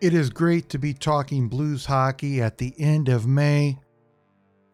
It 0.00 0.14
is 0.14 0.30
great 0.30 0.70
to 0.70 0.78
be 0.78 0.94
talking 0.94 1.48
Blues 1.48 1.86
hockey 1.86 2.40
at 2.40 2.58
the 2.58 2.74
end 2.78 3.08
of 3.08 3.26
May. 3.26 3.78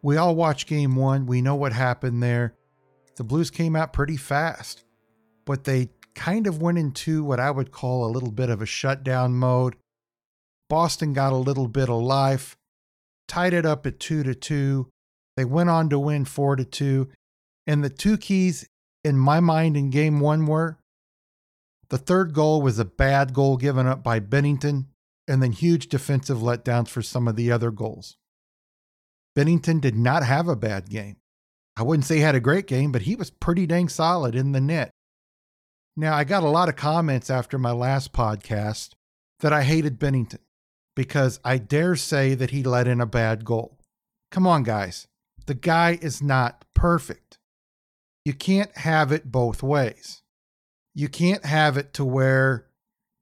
We 0.01 0.15
all 0.17 0.35
watched 0.35 0.67
game 0.67 0.95
one, 0.95 1.25
we 1.25 1.41
know 1.41 1.55
what 1.55 1.73
happened 1.73 2.23
there 2.23 2.57
the 3.17 3.23
Blues 3.23 3.49
came 3.49 3.75
out 3.75 3.93
pretty 3.93 4.15
fast, 4.15 4.85
but 5.45 5.65
they 5.65 5.89
kind 6.15 6.47
of 6.47 6.61
went 6.61 6.77
into 6.77 7.23
what 7.23 7.39
I 7.39 7.51
would 7.51 7.71
call 7.71 8.05
a 8.05 8.13
little 8.13 8.31
bit 8.31 8.49
of 8.49 8.61
a 8.61 8.65
shutdown 8.65 9.33
mode. 9.33 9.75
Boston 10.69 11.13
got 11.13 11.33
a 11.33 11.37
little 11.37 11.67
bit 11.67 11.89
of 11.89 12.01
life, 12.01 12.55
tied 13.27 13.53
it 13.53 13.65
up 13.65 13.85
at 13.85 13.99
2 13.99 14.23
to 14.23 14.35
2. 14.35 14.87
They 15.35 15.45
went 15.45 15.69
on 15.69 15.89
to 15.89 15.99
win 15.99 16.25
4 16.25 16.57
to 16.57 16.65
2, 16.65 17.09
and 17.65 17.83
the 17.83 17.89
two 17.89 18.17
keys 18.17 18.67
in 19.03 19.17
my 19.17 19.39
mind 19.39 19.75
in 19.75 19.89
game 19.89 20.19
1 20.19 20.45
were 20.45 20.77
the 21.89 21.97
third 21.97 22.33
goal 22.33 22.61
was 22.61 22.79
a 22.79 22.85
bad 22.85 23.33
goal 23.33 23.57
given 23.57 23.87
up 23.87 24.03
by 24.03 24.19
Binnington 24.19 24.85
and 25.27 25.41
then 25.41 25.51
huge 25.51 25.87
defensive 25.87 26.37
letdowns 26.37 26.89
for 26.89 27.01
some 27.01 27.27
of 27.27 27.35
the 27.35 27.51
other 27.51 27.71
goals. 27.71 28.17
Binnington 29.37 29.81
did 29.81 29.95
not 29.95 30.23
have 30.23 30.47
a 30.47 30.55
bad 30.55 30.89
game. 30.89 31.17
I 31.75 31.83
wouldn't 31.83 32.05
say 32.05 32.15
he 32.15 32.21
had 32.21 32.35
a 32.35 32.39
great 32.39 32.65
game, 32.65 32.91
but 32.91 33.03
he 33.03 33.15
was 33.15 33.29
pretty 33.29 33.67
dang 33.67 33.89
solid 33.89 34.33
in 34.33 34.51
the 34.51 34.61
net. 34.61 34.89
Now, 35.95 36.15
I 36.15 36.23
got 36.23 36.43
a 36.43 36.49
lot 36.49 36.69
of 36.69 36.75
comments 36.75 37.29
after 37.29 37.57
my 37.57 37.71
last 37.71 38.13
podcast 38.13 38.91
that 39.39 39.53
I 39.53 39.63
hated 39.63 39.99
Binnington 39.99 40.39
because 40.95 41.39
I 41.43 41.57
dare 41.57 41.95
say 41.95 42.33
that 42.35 42.51
he 42.51 42.63
let 42.63 42.87
in 42.87 43.01
a 43.01 43.05
bad 43.05 43.45
goal. 43.45 43.77
Come 44.31 44.47
on, 44.47 44.63
guys. 44.63 45.07
The 45.45 45.53
guy 45.53 45.97
is 46.01 46.21
not 46.21 46.65
perfect. 46.73 47.37
You 48.25 48.33
can't 48.33 48.75
have 48.77 49.11
it 49.11 49.31
both 49.31 49.63
ways. 49.63 50.21
You 50.93 51.07
can't 51.07 51.45
have 51.45 51.77
it 51.77 51.93
to 51.93 52.03
where 52.03 52.66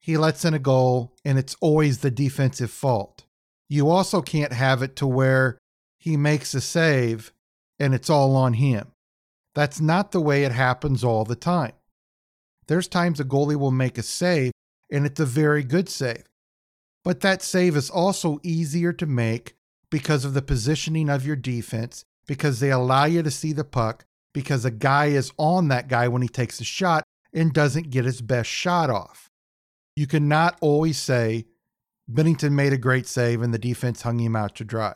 he 0.06 0.18
lets 0.18 0.46
in 0.46 0.54
a 0.54 0.60
goal 0.60 1.16
and 1.26 1.40
it's 1.40 1.56
always 1.62 1.98
the 1.98 2.12
defensive 2.12 2.70
fault. 2.70 3.26
You 3.68 3.90
also 3.90 4.22
can't 4.22 4.54
have 4.54 4.84
it 4.84 4.96
to 4.98 5.08
where 5.08 5.58
he 5.98 6.16
makes 6.16 6.54
a 6.54 6.62
save 6.62 7.34
and 7.80 7.96
it's 7.96 8.08
all 8.08 8.36
on 8.36 8.54
him. 8.54 8.92
That's 9.56 9.82
not 9.82 10.12
the 10.12 10.22
way 10.22 10.44
it 10.44 10.52
happens 10.52 11.04
all 11.04 11.26
the 11.26 11.36
time. 11.36 11.72
There's 12.68 12.88
times 12.88 13.20
a 13.20 13.24
goalie 13.24 13.56
will 13.56 13.72
make 13.72 13.98
a 13.98 14.04
save, 14.04 14.52
and 14.92 15.08
it's 15.08 15.20
a 15.20 15.26
very 15.26 15.64
good 15.64 15.90
save. 15.90 16.26
But 17.04 17.22
that 17.22 17.42
save 17.42 17.76
is 17.76 17.90
also 17.90 18.40
easier 18.44 18.94
to 18.94 19.08
make 19.08 19.56
because 19.90 20.24
of 20.24 20.36
the 20.36 20.44
positioning 20.44 21.10
of 21.10 21.26
your 21.26 21.36
defense, 21.36 22.04
because 22.28 22.60
they 22.60 22.70
allow 22.70 23.06
you 23.06 23.24
to 23.24 23.32
see 23.32 23.54
the 23.54 23.64
puck, 23.64 24.06
because 24.36 24.66
a 24.66 24.72
guy 24.72 25.08
is 25.08 25.32
on 25.38 25.70
that 25.70 25.88
guy 25.88 26.08
when 26.08 26.22
he 26.22 26.28
takes 26.28 26.62
a 26.62 26.64
shot 26.64 27.04
and 27.34 27.54
doesn't 27.54 27.90
get 27.90 28.06
his 28.06 28.22
best 28.22 28.52
shot 28.52 28.92
off. 28.92 29.32
You 29.96 30.08
cannot 30.08 30.58
always 30.62 30.98
say 30.98 31.46
Binnington 32.12 32.52
made 32.52 32.74
a 32.74 32.78
great 32.78 33.08
save 33.08 33.42
and 33.42 33.54
the 33.54 33.60
defense 33.60 34.02
hung 34.02 34.20
him 34.20 34.36
out 34.36 34.56
to 34.56 34.66
dry. 34.66 34.94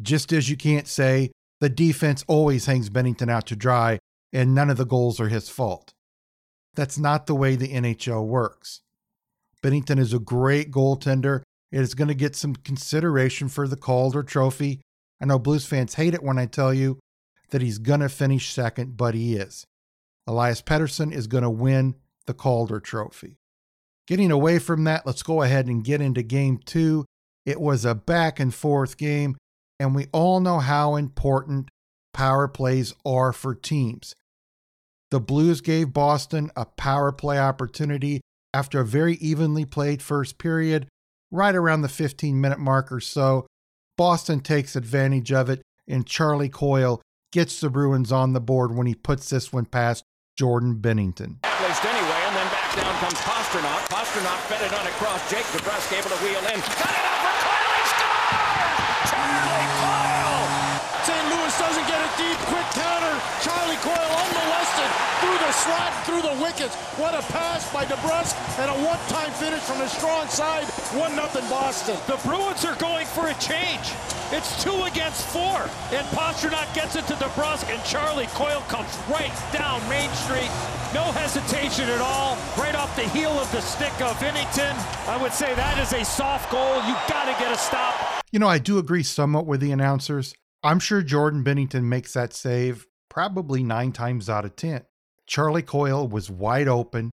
Just 0.00 0.32
as 0.32 0.48
you 0.48 0.56
can't 0.56 0.88
say 0.88 1.30
the 1.60 1.68
defense 1.68 2.24
always 2.26 2.66
hangs 2.66 2.90
Binnington 2.90 3.30
out 3.30 3.46
to 3.48 3.56
dry 3.56 3.98
and 4.32 4.54
none 4.54 4.70
of 4.70 4.78
the 4.78 4.86
goals 4.86 5.20
are 5.20 5.28
his 5.28 5.48
fault. 5.48 5.92
That's 6.74 6.98
not 6.98 7.26
the 7.26 7.34
way 7.34 7.54
the 7.54 7.68
NHL 7.68 8.26
works. 8.26 8.80
Binnington 9.62 9.98
is 9.98 10.14
a 10.14 10.18
great 10.18 10.70
goaltender. 10.70 11.42
It 11.70 11.80
is 11.80 11.94
going 11.94 12.08
to 12.08 12.14
get 12.14 12.34
some 12.34 12.56
consideration 12.56 13.48
for 13.48 13.68
the 13.68 13.76
Calder 13.76 14.22
Trophy. 14.22 14.80
I 15.20 15.26
know 15.26 15.38
Blues 15.38 15.66
fans 15.66 15.94
hate 15.94 16.14
it 16.14 16.22
when 16.22 16.38
I 16.38 16.46
tell 16.46 16.72
you 16.72 16.98
that 17.50 17.62
he's 17.62 17.78
going 17.78 18.00
to 18.00 18.08
finish 18.08 18.52
second, 18.52 18.96
but 18.96 19.14
he 19.14 19.36
is. 19.36 19.64
Elias 20.26 20.62
Pettersson 20.62 21.12
is 21.12 21.26
going 21.26 21.44
to 21.44 21.50
win 21.50 21.94
the 22.26 22.34
Calder 22.34 22.80
Trophy. 22.80 23.36
Getting 24.12 24.30
away 24.30 24.58
from 24.58 24.84
that, 24.84 25.06
let's 25.06 25.22
go 25.22 25.40
ahead 25.40 25.68
and 25.68 25.82
get 25.82 26.02
into 26.02 26.22
game 26.22 26.58
two. 26.58 27.06
It 27.46 27.58
was 27.58 27.86
a 27.86 27.94
back 27.94 28.38
and 28.38 28.52
forth 28.52 28.98
game 28.98 29.38
and 29.80 29.94
we 29.94 30.08
all 30.12 30.38
know 30.38 30.58
how 30.58 30.96
important 30.96 31.70
power 32.12 32.46
plays 32.46 32.92
are 33.06 33.32
for 33.32 33.54
teams. 33.54 34.14
The 35.10 35.18
Blues 35.18 35.62
gave 35.62 35.94
Boston 35.94 36.50
a 36.54 36.66
power 36.66 37.10
play 37.10 37.38
opportunity 37.38 38.20
after 38.52 38.80
a 38.80 38.84
very 38.84 39.14
evenly 39.14 39.64
played 39.64 40.02
first 40.02 40.36
period, 40.36 40.88
right 41.30 41.54
around 41.54 41.80
the 41.80 41.88
15 41.88 42.38
minute 42.38 42.58
mark 42.58 42.92
or 42.92 43.00
so. 43.00 43.46
Boston 43.96 44.40
takes 44.40 44.76
advantage 44.76 45.32
of 45.32 45.48
it, 45.48 45.62
and 45.88 46.06
Charlie 46.06 46.50
Coyle 46.50 47.00
gets 47.32 47.60
the 47.60 47.70
Bruins 47.70 48.12
on 48.12 48.34
the 48.34 48.42
board 48.42 48.76
when 48.76 48.86
he 48.86 48.94
puts 48.94 49.30
this 49.30 49.54
one 49.54 49.64
past 49.64 50.04
Jordan 50.36 50.80
Binnington. 50.82 51.38
Placed 52.32 52.40
and 52.40 52.48
then 52.48 52.52
back 52.56 52.72
down 52.80 52.94
comes 53.04 53.20
Pastrnak. 53.28 53.82
Pastrnak 53.92 54.40
fed 54.48 54.64
it 54.64 54.72
on 54.72 54.86
across 54.86 55.20
Jake 55.28 55.44
DeBrusk, 55.52 55.92
able 55.92 56.08
to 56.08 56.20
wheel 56.24 56.40
in. 56.48 56.60
Cut 56.80 56.88
it 56.88 57.04
out 57.04 57.20
for 57.20 57.34
Coyle, 57.44 57.72
he 57.76 57.84
scores! 57.92 58.32
Charlie 59.12 59.68
St. 61.04 61.24
Louis 61.28 61.52
doesn't 61.60 61.86
get 61.92 62.00
it 62.00 62.12
deep. 62.16 62.38
Quick 62.48 62.68
counter. 62.72 63.14
Charlie 63.44 63.80
Coyle 63.84 64.12
unmolested 64.16 64.90
through 65.20 65.38
the 65.44 65.52
slot, 65.52 65.92
through 66.08 66.22
the 66.24 66.36
wickets. 66.40 66.74
What 66.96 67.12
a 67.12 67.20
pass 67.32 67.68
by 67.72 67.84
DeBrusk 67.84 68.32
and 68.64 68.70
a 68.70 68.78
one-time 68.80 69.32
finish 69.36 69.60
from 69.60 69.78
the 69.78 69.88
strong 69.88 70.26
side. 70.28 70.64
1-0 70.96 71.12
Boston. 71.50 71.98
The 72.06 72.16
Bruins 72.24 72.64
are 72.64 72.76
going 72.76 73.04
for 73.12 73.28
a 73.28 73.34
change. 73.34 73.92
It's 74.32 74.62
two 74.64 74.88
against 74.88 75.26
four. 75.28 75.68
And 75.92 76.06
Pastrnak 76.16 76.72
gets 76.72 76.96
it 76.96 77.04
to 77.08 77.14
DeBrusk, 77.14 77.68
and 77.68 77.82
Charlie 77.84 78.30
Coyle 78.32 78.64
comes 78.72 78.96
right 79.10 79.34
down 79.52 79.86
Main 79.90 80.08
Street. 80.24 80.48
No 80.94 81.04
hesitation 81.12 81.88
at 81.88 82.00
all. 82.00 82.36
Right 82.58 82.74
off 82.74 82.94
the 82.96 83.02
heel 83.02 83.30
of 83.30 83.50
the 83.52 83.60
stick 83.60 83.92
of 84.00 84.16
Binnington. 84.16 84.74
I 85.08 85.20
would 85.20 85.32
say 85.32 85.54
that 85.54 85.78
is 85.78 85.92
a 85.92 86.04
soft 86.04 86.50
goal. 86.50 86.76
You 86.86 86.94
got 87.08 87.24
to 87.24 87.42
get 87.42 87.52
a 87.52 87.58
stop. 87.58 87.94
You 88.30 88.38
know, 88.38 88.48
I 88.48 88.58
do 88.58 88.78
agree 88.78 89.02
somewhat 89.02 89.46
with 89.46 89.60
the 89.60 89.72
announcers. 89.72 90.34
I'm 90.62 90.78
sure 90.78 91.02
Jordan 91.02 91.42
Binnington 91.42 91.84
makes 91.84 92.12
that 92.12 92.32
save 92.32 92.86
probably 93.08 93.62
nine 93.62 93.92
times 93.92 94.28
out 94.28 94.44
of 94.44 94.56
10. 94.56 94.82
Charlie 95.26 95.62
Coyle 95.62 96.06
was 96.06 96.30
wide 96.30 96.68
open. 96.68 97.10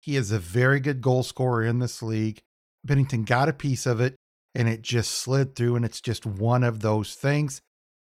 He 0.00 0.16
is 0.16 0.30
a 0.30 0.38
very 0.38 0.80
good 0.80 1.00
goal 1.00 1.22
scorer 1.22 1.64
in 1.64 1.78
this 1.78 2.02
league. 2.02 2.40
Binnington 2.86 3.24
got 3.24 3.48
a 3.48 3.52
piece 3.52 3.86
of 3.86 4.00
it 4.00 4.16
and 4.54 4.68
it 4.68 4.82
just 4.82 5.12
slid 5.12 5.56
through, 5.56 5.76
and 5.76 5.84
it's 5.84 6.00
just 6.00 6.26
one 6.26 6.62
of 6.62 6.80
those 6.80 7.14
things. 7.14 7.60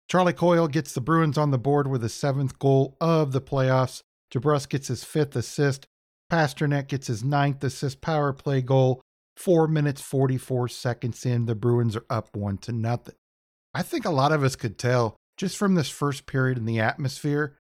Charlie 0.09 0.33
Coyle 0.33 0.67
gets 0.67 0.93
the 0.93 1.01
Bruins 1.01 1.37
on 1.37 1.51
the 1.51 1.57
board 1.57 1.87
with 1.87 2.03
a 2.03 2.09
seventh 2.09 2.59
goal 2.59 2.97
of 2.99 3.31
the 3.31 3.41
playoffs. 3.41 4.01
DeBrusk 4.33 4.69
gets 4.69 4.87
his 4.87 5.03
fifth 5.03 5.35
assist. 5.35 5.85
Pastrnak 6.31 6.87
gets 6.87 7.07
his 7.07 7.23
ninth 7.23 7.63
assist 7.63 8.01
power 8.01 8.33
play 8.33 8.61
goal. 8.61 9.01
Four 9.37 9.67
minutes, 9.67 10.01
44 10.01 10.69
seconds 10.69 11.25
in, 11.25 11.45
the 11.45 11.55
Bruins 11.55 11.95
are 11.95 12.05
up 12.09 12.35
one 12.35 12.57
to 12.59 12.71
nothing. 12.71 13.15
I 13.73 13.81
think 13.81 14.05
a 14.05 14.11
lot 14.11 14.31
of 14.31 14.43
us 14.43 14.55
could 14.55 14.77
tell 14.77 15.17
just 15.37 15.57
from 15.57 15.75
this 15.75 15.89
first 15.89 16.25
period 16.25 16.57
in 16.57 16.65
the 16.65 16.79
atmosphere, 16.79 17.57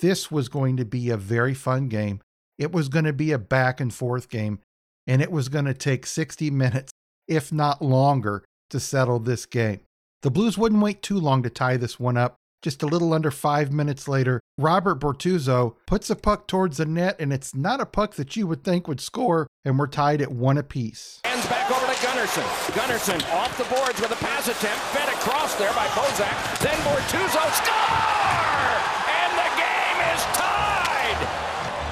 this 0.00 0.30
was 0.30 0.48
going 0.48 0.76
to 0.76 0.84
be 0.84 1.10
a 1.10 1.16
very 1.16 1.54
fun 1.54 1.88
game. 1.88 2.20
It 2.58 2.72
was 2.72 2.88
going 2.88 3.06
to 3.06 3.12
be 3.12 3.32
a 3.32 3.38
back 3.38 3.80
and 3.80 3.92
forth 3.92 4.28
game, 4.28 4.60
and 5.06 5.22
it 5.22 5.32
was 5.32 5.48
going 5.48 5.64
to 5.64 5.74
take 5.74 6.06
60 6.06 6.50
minutes, 6.50 6.92
if 7.26 7.52
not 7.52 7.80
longer, 7.80 8.44
to 8.70 8.78
settle 8.78 9.18
this 9.18 9.46
game. 9.46 9.80
The 10.22 10.30
Blues 10.30 10.58
wouldn't 10.58 10.82
wait 10.82 11.02
too 11.02 11.18
long 11.18 11.42
to 11.42 11.50
tie 11.50 11.76
this 11.76 11.98
one 11.98 12.16
up. 12.16 12.36
Just 12.64 12.82
a 12.82 12.86
little 12.86 13.12
under 13.12 13.30
five 13.30 13.70
minutes 13.70 14.08
later, 14.08 14.40
Robert 14.56 14.98
Bortuzzo 14.98 15.76
puts 15.84 16.08
a 16.08 16.16
puck 16.16 16.48
towards 16.48 16.78
the 16.78 16.86
net, 16.86 17.14
and 17.20 17.30
it's 17.30 17.54
not 17.54 17.78
a 17.78 17.84
puck 17.84 18.14
that 18.14 18.36
you 18.36 18.46
would 18.46 18.64
think 18.64 18.88
would 18.88 19.02
score, 19.02 19.46
and 19.66 19.78
we're 19.78 19.86
tied 19.86 20.22
at 20.22 20.32
one 20.32 20.56
apiece. 20.56 21.20
Hands 21.26 21.44
back 21.44 21.68
over 21.68 21.84
to 21.84 21.98
Gunnarsson. 22.00 22.40
Gunnarsson 22.72 23.20
off 23.36 23.52
the 23.58 23.68
boards 23.68 24.00
with 24.00 24.12
a 24.12 24.16
pass 24.16 24.48
attempt, 24.48 24.80
fed 24.96 25.12
across 25.12 25.54
there 25.56 25.74
by 25.76 25.84
Bozak. 25.92 26.32
Then 26.64 26.80
Bortuzzo 26.88 27.44
score! 27.52 28.72
And 29.12 29.32
the 29.36 29.50
game 29.60 30.00
is 30.16 30.24
tied! 30.32 31.20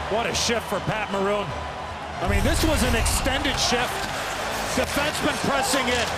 What 0.09 0.25
a 0.25 0.35
shift 0.35 0.65
for 0.73 0.81
Pat 0.89 1.13
Maroon. 1.13 1.45
I 2.25 2.33
mean, 2.33 2.43
this 2.49 2.65
was 2.65 2.83
an 2.85 2.97
extended 2.97 3.61
shift. 3.61 3.93
Defenseman 4.73 5.37
pressing 5.45 5.85
in, 5.85 6.09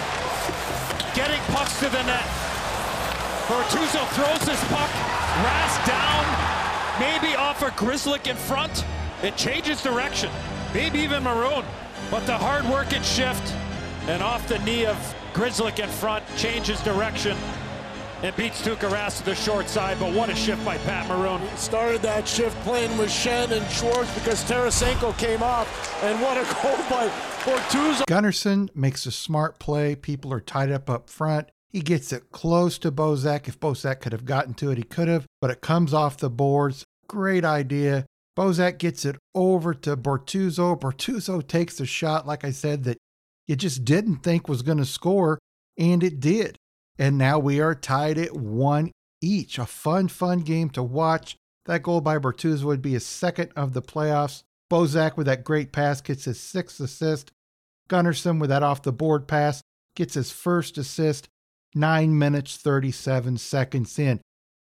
getting 1.19 1.43
pucks 1.51 1.81
to 1.81 1.89
the 1.91 2.05
net. 2.05 2.44
Bortuzzo 3.47 4.07
throws 4.15 4.47
this 4.47 4.65
puck, 4.69 4.89
Rask 5.45 5.87
down, 5.87 6.25
maybe 6.99 7.37
off 7.37 7.61
a 7.61 7.67
of 7.67 7.73
Grzelcyk 7.73 8.27
in 8.27 8.37
front. 8.37 8.87
It 9.23 9.37
changes 9.37 9.83
direction, 9.83 10.31
maybe 10.73 11.01
even 11.01 11.23
Maroon. 11.23 11.63
But 12.11 12.25
the 12.27 12.39
hard 12.39 12.65
work 12.65 12.95
and 12.95 13.05
shift, 13.05 13.55
and 14.09 14.23
off 14.23 14.49
the 14.49 14.59
knee 14.61 14.87
of 14.87 14.97
Grzelcyk 15.35 15.79
in 15.79 15.91
front, 15.91 16.25
changes 16.39 16.81
direction, 16.81 17.37
and 18.23 18.35
beats 18.35 18.63
Tuukka 18.63 18.89
Rask 18.89 19.19
to 19.19 19.25
the 19.27 19.35
short 19.35 19.69
side, 19.69 19.99
but 20.01 20.15
what 20.15 20.31
a 20.31 20.35
shift 20.35 20.65
by 20.65 20.79
Pat 20.79 21.07
Maroon. 21.07 21.43
Started 21.59 22.01
that 22.01 22.27
shift 22.27 22.57
playing 22.63 22.97
with 22.97 23.11
Schenn 23.11 23.51
and 23.51 23.71
Schwartz 23.71 24.13
because 24.15 24.43
Tarasenko 24.45 25.19
came 25.19 25.43
off, 25.43 26.03
and 26.03 26.19
what 26.23 26.39
a 26.39 26.45
goal 26.63 26.79
by 26.89 27.09
Bortuzzo. 27.45 28.07
Gunnarsson 28.07 28.75
makes 28.75 29.05
a 29.05 29.11
smart 29.11 29.59
play. 29.59 29.95
People 29.95 30.33
are 30.33 30.41
tied 30.41 30.73
up 30.73 30.89
up 30.89 31.11
front. 31.11 31.49
He 31.75 31.81
gets 31.81 32.13
it 32.13 32.31
close 32.31 32.79
to 32.79 32.93
Bozak. 32.93 33.49
If 33.49 33.59
Bozak 33.59 34.01
could 34.01 34.13
have 34.13 34.25
gotten 34.25 34.55
to 34.55 34.71
it, 34.71 34.79
he 34.79 34.85
could 34.85 35.09
have, 35.09 35.27
but 35.41 35.51
it 35.51 35.61
comes 35.61 35.93
off 35.93 36.17
the 36.17 36.31
boards. 36.31 36.85
Great 37.09 37.45
idea. 37.45 38.07
Bozak 38.37 38.79
gets 38.79 39.05
it 39.05 39.17
over 39.35 39.75
to 39.75 39.97
Bortuzzo. 39.97 40.79
Bortuzzo 40.81 41.45
takes 41.45 41.81
a 41.81 41.85
shot, 41.85 42.29
like 42.29 42.45
I 42.45 42.53
said, 42.53 42.85
that 42.85 42.99
you 43.49 43.57
just 43.57 43.85
didn't 43.85 44.19
think 44.19 44.47
was 44.47 44.63
going 44.63 44.79
to 44.79 44.85
score, 44.85 45.41
and 45.77 46.05
it 46.05 46.21
did. 46.21 46.57
And 46.97 47.19
now 47.19 47.41
we 47.41 47.61
are 47.61 47.75
tied 47.75 48.19
at 48.19 48.37
one 48.37 48.93
each. 49.21 49.59
A 49.59 49.67
fun, 49.67 50.07
fun 50.07 50.43
game 50.43 50.71
to 50.71 50.83
watch. 50.83 51.35
That 51.67 51.83
goal 51.83 52.01
by 52.01 52.19
Bortuzzo 52.19 52.63
would 52.67 52.83
be 52.83 52.93
his 52.93 53.05
second 53.05 53.51
of 53.57 53.73
the 53.73 53.83
playoffs. 53.83 54.45
Bozak 54.71 55.17
with 55.17 55.27
that 55.27 55.43
great 55.43 55.73
pass 55.73 56.01
gets 56.01 56.27
his 56.27 56.39
sixth 56.39 56.79
assist. 56.79 57.33
Gunnarsson 57.89 58.41
with 58.41 58.51
that 58.51 58.63
off 58.63 58.83
the 58.83 58.93
board 58.93 59.27
pass 59.27 59.61
gets 59.97 60.15
his 60.15 60.31
first 60.31 60.79
assist. 60.79 61.29
Nine 61.75 62.19
minutes, 62.19 62.57
37 62.57 63.39
seconds 63.39 63.99
in. 63.99 64.21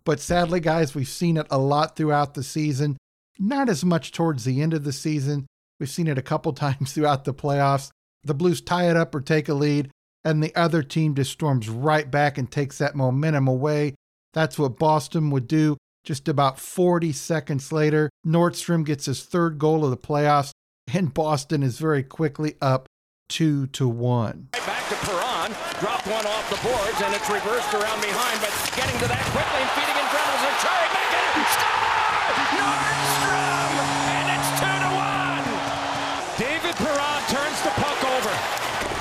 But 0.03 0.19
sadly, 0.19 0.59
guys, 0.59 0.95
we've 0.95 1.07
seen 1.07 1.37
it 1.37 1.47
a 1.49 1.57
lot 1.57 1.95
throughout 1.95 2.33
the 2.33 2.43
season. 2.43 2.97
Not 3.39 3.69
as 3.69 3.83
much 3.83 4.11
towards 4.11 4.45
the 4.45 4.61
end 4.61 4.73
of 4.73 4.83
the 4.83 4.93
season. 4.93 5.45
We've 5.79 5.89
seen 5.89 6.07
it 6.07 6.17
a 6.17 6.23
couple 6.23 6.53
times 6.53 6.93
throughout 6.93 7.25
the 7.25 7.33
playoffs. 7.33 7.89
The 8.23 8.33
Blues 8.33 8.61
tie 8.61 8.89
it 8.89 8.97
up 8.97 9.13
or 9.13 9.21
take 9.21 9.49
a 9.49 9.53
lead, 9.53 9.91
and 10.23 10.41
the 10.41 10.55
other 10.55 10.81
team 10.81 11.13
just 11.13 11.31
storms 11.31 11.69
right 11.69 12.09
back 12.09 12.37
and 12.37 12.49
takes 12.49 12.79
that 12.79 12.95
momentum 12.95 13.47
away. 13.47 13.95
That's 14.33 14.57
what 14.57 14.79
Boston 14.79 15.29
would 15.29 15.47
do 15.47 15.77
just 16.05 16.27
about 16.27 16.59
40 16.59 17.11
seconds 17.11 17.71
later. 17.71 18.09
Nordstrom 18.25 18.85
gets 18.85 19.05
his 19.05 19.23
third 19.23 19.57
goal 19.57 19.83
of 19.83 19.91
the 19.91 19.97
playoffs, 19.97 20.51
and 20.93 21.13
Boston 21.13 21.63
is 21.63 21.79
very 21.79 22.03
quickly 22.03 22.55
up 22.61 22.87
2 23.29 23.67
to 23.67 23.87
1. 23.87 24.49
Back 24.85 25.01
to 25.01 25.09
Perron, 25.09 25.49
dropped 25.81 26.05
one 26.05 26.29
off 26.29 26.45
the 26.53 26.61
boards, 26.61 27.01
and 27.01 27.09
it's 27.17 27.25
reversed 27.25 27.73
around 27.73 28.05
behind, 28.05 28.37
but 28.37 28.53
getting 28.77 28.93
to 29.01 29.09
that 29.09 29.25
quickly 29.33 29.57
and 29.57 29.71
feeding 29.73 29.97
in 29.97 30.07
front 30.13 30.29
of 30.29 30.37
Zachary 30.45 30.89
back 30.93 31.09
in. 31.09 31.25
Score! 31.57 32.53
Nordstrom! 32.53 33.71
And 34.13 34.25
it's 34.29 34.51
2 34.61 34.69
to 34.85 34.91
1! 34.93 36.37
David 36.37 36.75
Perron 36.77 37.21
turns 37.33 37.57
the 37.65 37.73
puck 37.81 37.97
over. 38.13 38.33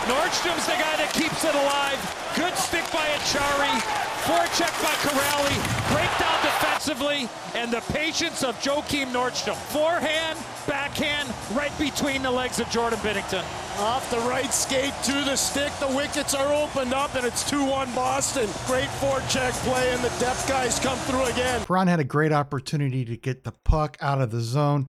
Nordstrom's 0.09 0.65
the 0.65 0.81
guy 0.81 1.05
that 1.05 1.13
keeps 1.13 1.45
it 1.45 1.53
alive. 1.53 2.01
Good 2.33 2.57
stick 2.57 2.89
by 2.89 3.05
Acciari. 3.21 3.77
Forecheck 4.25 4.73
by 4.81 4.95
Kuraly. 5.05 5.59
Breakdown 5.93 6.39
defensively. 6.85 7.29
And 7.55 7.73
the 7.73 7.81
patience 7.93 8.43
of 8.43 8.59
Joakim 8.61 9.13
Nordstrom. 9.13 9.57
Forehand, 9.73 10.39
backhand, 10.67 11.33
right 11.57 11.77
between 11.79 12.23
the 12.23 12.31
legs 12.31 12.61
of 12.61 12.69
Jordan 12.71 12.99
Binnington. 13.01 13.45
Off 13.81 14.09
the 14.11 14.19
right 14.21 14.53
skate 14.53 14.95
to 15.05 15.13
the 15.13 15.37
stick. 15.37 15.73
The 15.81 15.89
wickets 15.89 16.35
are 16.35 16.53
opened 16.55 16.95
up, 16.95 17.15
and 17.15 17.27
it's 17.27 17.49
2 17.49 17.65
1 17.65 17.95
Boston. 17.95 18.49
Great 18.67 18.89
forecheck 19.01 19.53
play, 19.65 19.93
and 19.93 20.03
the 20.03 20.21
depth 20.21 20.49
guys 20.49 20.79
come 20.79 20.99
through 20.99 21.25
again. 21.25 21.65
Perron 21.65 21.89
had 21.89 22.01
a 22.01 22.05
great 22.05 22.33
opportunity 22.33 23.05
to 23.05 23.17
get 23.17 23.45
the 23.45 23.53
puck 23.65 23.97
out 24.01 24.21
of 24.21 24.31
the 24.31 24.41
zone. 24.41 24.87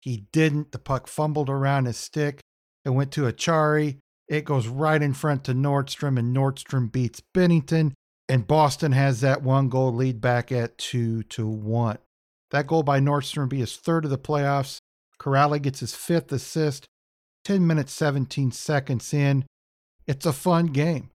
He 0.00 0.26
didn't. 0.32 0.72
The 0.72 0.78
puck 0.78 1.06
fumbled 1.06 1.50
around 1.50 1.86
his 1.86 1.96
stick. 1.96 2.40
It 2.84 2.90
went 2.90 3.12
to 3.12 3.22
Acciari. 3.22 3.98
It 4.28 4.44
goes 4.44 4.66
right 4.66 5.00
in 5.00 5.12
front 5.12 5.44
to 5.44 5.54
Nordstrom, 5.54 6.18
and 6.18 6.34
Nordstrom 6.34 6.90
beats 6.90 7.22
Binnington. 7.32 7.92
And 8.28 8.46
Boston 8.46 8.92
has 8.92 9.20
that 9.20 9.42
one 9.42 9.68
goal 9.68 9.94
lead 9.94 10.20
back 10.20 10.50
at 10.50 10.78
two 10.78 11.22
to 11.24 11.46
one. 11.46 11.98
That 12.50 12.66
goal 12.66 12.82
by 12.82 13.00
Nordstrom 13.00 13.48
be 13.48 13.58
his 13.58 13.76
third 13.76 14.04
of 14.04 14.10
the 14.10 14.18
playoffs. 14.18 14.78
Kuraly 15.20 15.62
gets 15.62 15.80
his 15.80 15.94
fifth 15.94 16.32
assist, 16.32 16.86
10 17.44 17.66
minutes, 17.66 17.92
17 17.92 18.52
seconds 18.52 19.12
in. 19.14 19.44
It's 20.06 20.26
a 20.26 20.32
fun 20.32 20.66
game. 20.66 21.10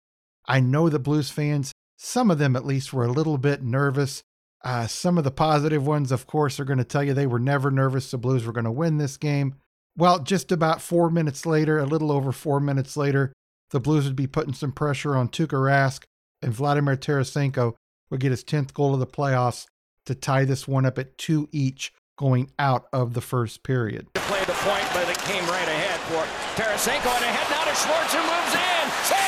I 0.45 0.59
know 0.59 0.89
the 0.89 0.99
Blues 0.99 1.29
fans, 1.29 1.71
some 1.97 2.31
of 2.31 2.37
them 2.37 2.55
at 2.55 2.65
least, 2.65 2.93
were 2.93 3.05
a 3.05 3.11
little 3.11 3.37
bit 3.37 3.61
nervous. 3.61 4.21
Uh, 4.63 4.87
some 4.87 5.17
of 5.17 5.23
the 5.23 5.31
positive 5.31 5.85
ones, 5.85 6.11
of 6.11 6.27
course, 6.27 6.59
are 6.59 6.65
going 6.65 6.77
to 6.77 6.83
tell 6.83 7.03
you 7.03 7.13
they 7.13 7.27
were 7.27 7.39
never 7.39 7.71
nervous 7.71 8.11
the 8.11 8.17
Blues 8.17 8.45
were 8.45 8.53
going 8.53 8.65
to 8.65 8.71
win 8.71 8.97
this 8.97 9.17
game. 9.17 9.55
Well, 9.97 10.19
just 10.19 10.51
about 10.51 10.81
four 10.81 11.09
minutes 11.09 11.45
later, 11.45 11.77
a 11.77 11.85
little 11.85 12.11
over 12.11 12.31
four 12.31 12.59
minutes 12.59 12.95
later, 12.95 13.33
the 13.71 13.79
Blues 13.79 14.05
would 14.05 14.15
be 14.15 14.27
putting 14.27 14.53
some 14.53 14.71
pressure 14.71 15.15
on 15.15 15.29
Tuukka 15.29 15.57
Rask, 15.57 16.03
and 16.41 16.53
Vladimir 16.53 16.95
Tarasenko 16.95 17.75
would 18.09 18.19
get 18.19 18.31
his 18.31 18.43
10th 18.43 18.73
goal 18.73 18.93
of 18.93 18.99
the 18.99 19.07
playoffs 19.07 19.65
to 20.05 20.15
tie 20.15 20.45
this 20.45 20.67
one 20.67 20.85
up 20.85 20.97
at 20.97 21.17
two 21.17 21.47
each 21.51 21.93
going 22.17 22.51
out 22.59 22.85
of 22.93 23.13
the 23.13 23.21
first 23.21 23.63
period. 23.63 24.07
To 24.13 24.21
play 24.21 24.43
the 24.45 24.53
point, 24.53 24.85
but 24.93 25.09
it 25.09 25.17
came 25.19 25.43
right 25.45 25.67
ahead 25.67 25.99
for 26.01 26.61
Tarasenko, 26.61 27.15
and 27.15 27.25
ahead 27.25 27.49
now 27.49 27.63
to 27.65 27.75
Schwartz, 27.75 28.13
moves 28.13 29.15
in. 29.15 29.20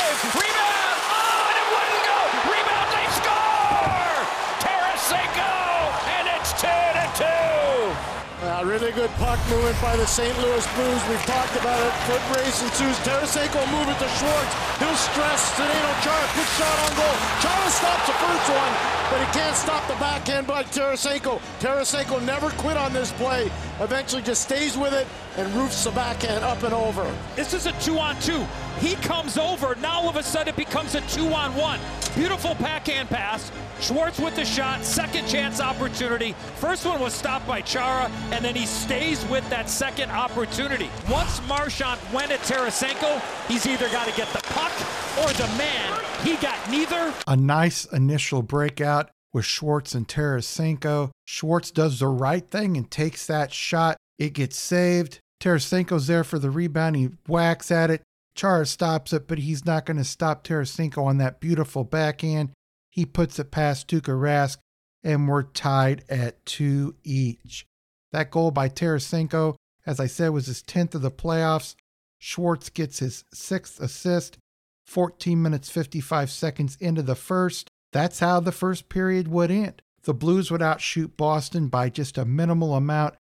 Good 9.03 9.11
puck 9.19 9.39
movement 9.50 9.75
by 9.81 9.97
the 9.97 10.07
St. 10.07 10.31
Louis 10.39 10.65
Blues. 10.75 11.01
We've 11.09 11.25
talked 11.25 11.53
about 11.57 11.75
it. 11.75 11.91
Foot 12.07 12.23
race 12.38 12.63
ensues. 12.63 12.95
Tarasenko 13.03 13.59
move 13.75 13.89
it 13.91 14.00
to 14.00 14.07
Schwartz. 14.15 14.53
He'll 14.79 14.95
stress 14.95 15.51
Zdeno 15.59 15.91
Chara. 16.03 16.27
Good 16.31 16.47
shot 16.55 16.77
on 16.88 16.95
goal. 16.95 17.15
Chara 17.44 17.69
stops 17.69 18.07
the 18.07 18.13
first 18.13 18.47
one, 18.47 18.73
but 19.11 19.19
he 19.19 19.27
can't 19.38 19.57
stop 19.57 19.85
the 19.89 19.95
backhand 19.95 20.47
by 20.47 20.63
Tarasenko. 20.63 21.41
Tarasenko 21.59 22.25
never 22.25 22.50
quit 22.51 22.77
on 22.77 22.94
this 22.94 23.11
play. 23.13 23.51
Eventually 23.81 24.21
just 24.21 24.44
stays 24.44 24.77
with 24.77 24.94
it 24.94 25.06
and 25.35 25.53
roofs 25.53 25.83
the 25.83 25.91
backhand 25.91 26.45
up 26.45 26.63
and 26.63 26.73
over. 26.73 27.03
This 27.35 27.53
is 27.53 27.65
a 27.65 27.73
two 27.81 27.99
on 27.99 28.17
two. 28.21 28.45
He 28.83 28.95
comes 28.95 29.38
over. 29.38 29.75
Now 29.75 30.01
all 30.01 30.09
of 30.09 30.18
a 30.18 30.24
sudden 30.24 30.50
it 30.50 30.57
becomes 30.57 30.94
a 30.94 31.00
two 31.07 31.27
on 31.27 31.56
one. 31.56 31.80
Beautiful 32.15 32.53
backhand 32.56 33.07
pass. 33.07 33.50
Schwartz 33.80 34.19
with 34.19 34.35
the 34.35 34.44
shot. 34.44 34.83
Second 34.83 35.25
chance 35.25 35.62
opportunity. 35.62 36.33
First 36.57 36.85
one 36.85 37.00
was 37.00 37.13
stopped 37.13 37.47
by 37.47 37.62
Chara, 37.62 38.12
and 38.31 38.44
then 38.44 38.56
he 38.56 38.65
stays 38.65 39.25
with 39.27 39.50
that 39.50 39.69
second 39.69 40.12
opportunity. 40.12 40.89
Once 41.09 41.41
Marchand 41.47 41.97
went 42.13 42.31
at 42.31 42.41
Tarasenko, 42.41 43.21
he's 43.47 43.65
either 43.65 43.88
got 43.88 44.06
to 44.06 44.13
get 44.18 44.27
the 44.33 44.41
puck 44.50 44.74
or 45.21 45.31
the 45.31 45.47
man. 45.57 46.03
He 46.24 46.35
got 46.35 46.57
neither. 46.69 47.13
A 47.25 47.37
nice 47.37 47.85
initial 47.85 48.42
breakout 48.42 49.11
with 49.31 49.45
Schwartz 49.45 49.95
and 49.95 50.09
Tarasenko. 50.09 51.11
Schwartz 51.23 51.71
does 51.71 51.99
the 51.99 52.07
right 52.07 52.45
thing 52.45 52.75
and 52.75 52.92
takes 52.92 53.28
that 53.28 53.54
shot. 53.54 53.95
It 54.19 54.33
gets 54.33 54.57
saved. 54.57 55.19
Tarasenko's 55.40 56.07
there 56.07 56.25
for 56.25 56.37
the 56.37 56.52
rebound. 56.52 56.97
He 56.97 57.11
whacks 57.28 57.71
at 57.71 57.90
it. 57.90 58.02
Chara 58.35 58.66
stops 58.66 59.13
it, 59.13 59.28
but 59.28 59.40
he's 59.40 59.66
not 59.66 59.85
going 59.85 59.97
to 59.97 60.04
stop 60.04 60.44
Tarasenko 60.44 61.06
on 61.06 61.18
that 61.18 61.40
beautiful 61.40 61.83
backhand. 61.83 62.49
He 62.90 63.06
puts 63.06 63.40
it 63.40 63.52
past 63.52 63.87
Tuukka 63.87 64.13
Rask, 64.19 64.57
and 65.04 65.28
we're 65.28 65.44
tied 65.44 66.04
at 66.09 66.45
two 66.45 66.95
each. 67.04 67.66
That 68.11 68.31
goal 68.31 68.52
by 68.52 68.69
Tarasenko, 68.69 69.56
as 69.85 69.99
I 69.99 70.07
said, 70.07 70.30
was 70.30 70.47
his 70.47 70.63
10th 70.63 70.95
of 70.95 71.02
the 71.02 71.11
playoffs. 71.11 71.75
Schwartz 72.19 72.69
gets 72.69 72.99
his 72.99 73.23
sixth 73.33 73.80
assist, 73.80 74.37
14 74.85 75.42
minutes 75.42 75.69
55 75.69 76.30
seconds 76.30 76.78
into 76.80 77.02
the 77.02 77.16
first. 77.16 77.68
That's 77.92 78.19
how 78.19 78.40
the 78.40 78.52
first 78.52 78.90
period 78.90 79.28
would 79.28 79.52
end. 79.52 79.81
The 80.04 80.13
Blues 80.13 80.52
would 80.52 80.61
outshoot 80.61 81.16
Boston 81.18 81.68
by 81.68 81.90
just 81.90 82.18
a 82.18 82.25
minimal 82.25 82.75
amount, 82.75 83.16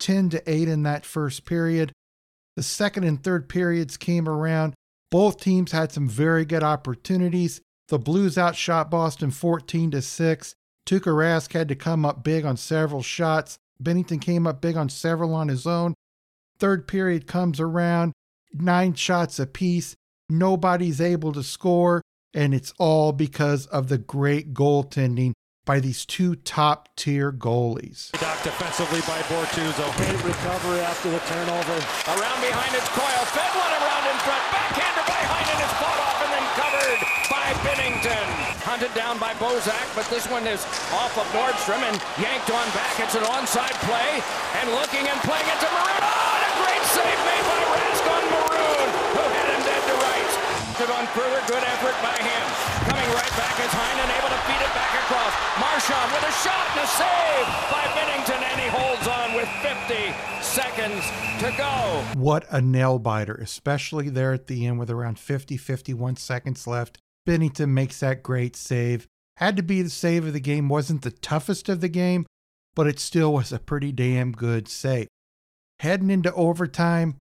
10 0.00 0.30
to 0.30 0.50
8 0.50 0.68
in 0.68 0.82
that 0.82 1.06
first 1.06 1.44
period. 1.44 1.92
The 2.56 2.62
second 2.62 3.04
and 3.04 3.22
third 3.22 3.48
periods 3.48 3.96
came 3.96 4.28
around. 4.28 4.74
Both 5.10 5.40
teams 5.40 5.72
had 5.72 5.92
some 5.92 6.08
very 6.08 6.44
good 6.44 6.62
opportunities. 6.62 7.60
The 7.88 7.98
Blues 7.98 8.36
outshot 8.36 8.90
Boston 8.90 9.30
14 9.30 9.92
to 9.92 10.02
6. 10.02 10.54
Tuukka 10.86 11.12
Rask 11.12 11.52
had 11.52 11.68
to 11.68 11.74
come 11.74 12.04
up 12.04 12.24
big 12.24 12.44
on 12.44 12.56
several 12.56 13.02
shots. 13.02 13.58
Binnington 13.82 14.20
came 14.20 14.46
up 14.46 14.60
big 14.60 14.76
on 14.76 14.88
several 14.88 15.34
on 15.34 15.48
his 15.48 15.66
own. 15.66 15.94
Third 16.58 16.88
period 16.88 17.26
comes 17.26 17.60
around, 17.60 18.12
nine 18.52 18.94
shots 18.94 19.38
apiece. 19.38 19.94
Nobody's 20.28 21.00
able 21.00 21.32
to 21.32 21.42
score, 21.42 22.02
and 22.32 22.54
it's 22.54 22.72
all 22.78 23.12
because 23.12 23.66
of 23.66 23.88
the 23.88 23.98
great 23.98 24.54
goaltending 24.54 25.34
by 25.66 25.82
these 25.82 26.06
two 26.06 26.38
top 26.46 26.88
tier 26.94 27.34
goalies. 27.34 28.14
Docked 28.16 28.46
defensively 28.46 29.02
by 29.02 29.18
Bortuzzo. 29.26 29.84
Great 29.98 30.22
recovery 30.22 30.80
after 30.80 31.10
the 31.10 31.18
turnover. 31.26 31.76
Around 32.14 32.38
behind 32.40 32.72
it's 32.72 32.86
Coyle. 32.94 33.26
Fed 33.34 33.52
one 33.58 33.74
around 33.74 34.04
in 34.06 34.16
front. 34.22 34.44
Backhander 34.54 35.04
by 35.10 35.20
Heinen 35.26 35.58
is 35.58 35.72
fought 35.82 36.00
off 36.06 36.18
and 36.22 36.30
then 36.30 36.46
covered 36.54 37.00
by 37.28 37.46
Binnington. 37.66 38.26
Hunted 38.62 38.94
down 38.94 39.18
by 39.18 39.34
Bozak, 39.42 39.84
but 39.98 40.06
this 40.06 40.30
one 40.30 40.46
is 40.46 40.62
off 40.94 41.12
of 41.18 41.26
Nordstrom 41.34 41.82
and 41.82 41.98
yanked 42.22 42.48
on 42.54 42.66
back. 42.70 42.94
It's 43.02 43.18
an 43.18 43.26
onside 43.26 43.74
play. 43.90 44.22
And 44.62 44.70
looking 44.78 45.02
and 45.02 45.18
playing 45.26 45.50
it 45.50 45.58
to 45.60 45.68
Maroon. 45.74 46.00
Oh, 46.00 46.38
and 46.38 46.46
a 46.46 46.52
great 46.62 46.84
save 46.94 47.20
made 47.26 47.44
by 47.44 47.60
Rask 47.74 48.04
on 48.06 48.24
Maroon, 48.30 48.88
who 49.18 49.24
had 49.34 49.46
him 49.50 49.62
dead 49.66 49.82
to 49.82 49.94
rights. 49.98 50.34
intercepted 50.78 50.90
on 50.94 51.06
further 51.10 51.42
good 51.46 51.64
effort 51.64 51.96
by 52.02 52.16
him. 52.22 52.85
Coming 52.96 53.12
right 53.12 53.36
back 53.36 53.60
is 53.60 53.72
Heinen 53.72 54.08
able 54.16 54.30
to 54.30 54.40
feed 54.48 54.62
it 54.64 54.72
back 54.72 54.94
across. 55.04 55.34
Marchand 55.60 56.12
with 56.12 56.22
a 56.22 56.32
shot 56.32 56.66
and 56.72 56.80
a 56.80 56.86
save 56.86 57.46
by 57.70 57.84
Binnington, 57.92 58.40
and 58.40 58.58
he 58.58 58.68
holds 58.68 59.06
on 59.06 59.34
with 59.34 59.46
50 59.60 60.14
seconds 60.40 61.04
to 61.40 61.54
go. 61.58 62.02
What 62.18 62.46
a 62.50 62.62
nail 62.62 62.98
biter, 62.98 63.34
especially 63.34 64.08
there 64.08 64.32
at 64.32 64.46
the 64.46 64.66
end 64.66 64.78
with 64.78 64.88
around 64.88 65.18
50, 65.18 65.58
51 65.58 66.16
seconds 66.16 66.66
left. 66.66 66.96
Binnington 67.28 67.68
makes 67.68 68.00
that 68.00 68.22
great 68.22 68.56
save. 68.56 69.06
Had 69.36 69.58
to 69.58 69.62
be 69.62 69.82
the 69.82 69.90
save 69.90 70.24
of 70.26 70.32
the 70.32 70.40
game, 70.40 70.70
wasn't 70.70 71.02
the 71.02 71.10
toughest 71.10 71.68
of 71.68 71.82
the 71.82 71.90
game, 71.90 72.24
but 72.74 72.86
it 72.86 72.98
still 72.98 73.34
was 73.34 73.52
a 73.52 73.58
pretty 73.58 73.92
damn 73.92 74.32
good 74.32 74.68
save. 74.68 75.08
Heading 75.80 76.08
into 76.08 76.32
overtime, 76.32 77.16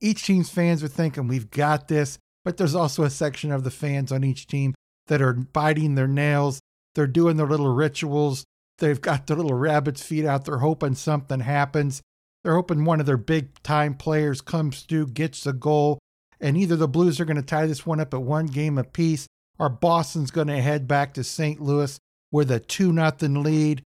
each 0.00 0.24
team's 0.24 0.50
fans 0.50 0.82
are 0.82 0.88
thinking, 0.88 1.28
we've 1.28 1.52
got 1.52 1.86
this, 1.86 2.18
but 2.44 2.56
there's 2.56 2.74
also 2.74 3.04
a 3.04 3.10
section 3.10 3.52
of 3.52 3.62
the 3.62 3.70
fans 3.70 4.10
on 4.10 4.24
each 4.24 4.48
team 4.48 4.74
that 5.06 5.22
are 5.22 5.32
biting 5.32 5.94
their 5.94 6.08
nails. 6.08 6.60
They're 6.94 7.06
doing 7.06 7.36
their 7.36 7.46
little 7.46 7.72
rituals. 7.72 8.44
They've 8.78 9.00
got 9.00 9.26
their 9.26 9.36
little 9.36 9.54
rabbit's 9.54 10.02
feet 10.02 10.24
out. 10.24 10.44
They're 10.44 10.58
hoping 10.58 10.94
something 10.94 11.40
happens. 11.40 12.02
They're 12.42 12.54
hoping 12.56 12.84
one 12.84 13.00
of 13.00 13.06
their 13.06 13.16
big 13.16 13.62
time 13.62 13.94
players 13.94 14.40
comes 14.40 14.82
through, 14.82 15.08
gets 15.08 15.44
the 15.44 15.52
goal, 15.52 15.98
and 16.40 16.56
either 16.56 16.76
the 16.76 16.88
Blues 16.88 17.20
are 17.20 17.24
going 17.24 17.36
to 17.36 17.42
tie 17.42 17.66
this 17.66 17.86
one 17.86 18.00
up 18.00 18.12
at 18.12 18.22
one 18.22 18.46
game 18.46 18.78
apiece, 18.78 19.26
or 19.58 19.68
Boston's 19.68 20.32
going 20.32 20.48
to 20.48 20.60
head 20.60 20.88
back 20.88 21.14
to 21.14 21.24
St. 21.24 21.60
Louis 21.60 21.98
with 22.32 22.50
a 22.50 22.58
2 22.58 22.92
0 22.92 23.12
lead. 23.20 23.82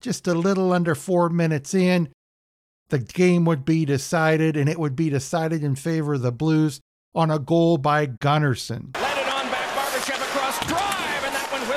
Just 0.00 0.26
a 0.26 0.34
little 0.34 0.72
under 0.72 0.94
four 0.94 1.28
minutes 1.28 1.74
in, 1.74 2.08
the 2.88 2.98
game 2.98 3.44
would 3.44 3.64
be 3.64 3.84
decided, 3.84 4.56
and 4.56 4.68
it 4.68 4.78
would 4.78 4.96
be 4.96 5.10
decided 5.10 5.62
in 5.62 5.76
favor 5.76 6.14
of 6.14 6.22
the 6.22 6.32
Blues 6.32 6.80
on 7.14 7.30
a 7.30 7.38
goal 7.38 7.78
by 7.78 8.06
Gunnarsson. 8.06 8.96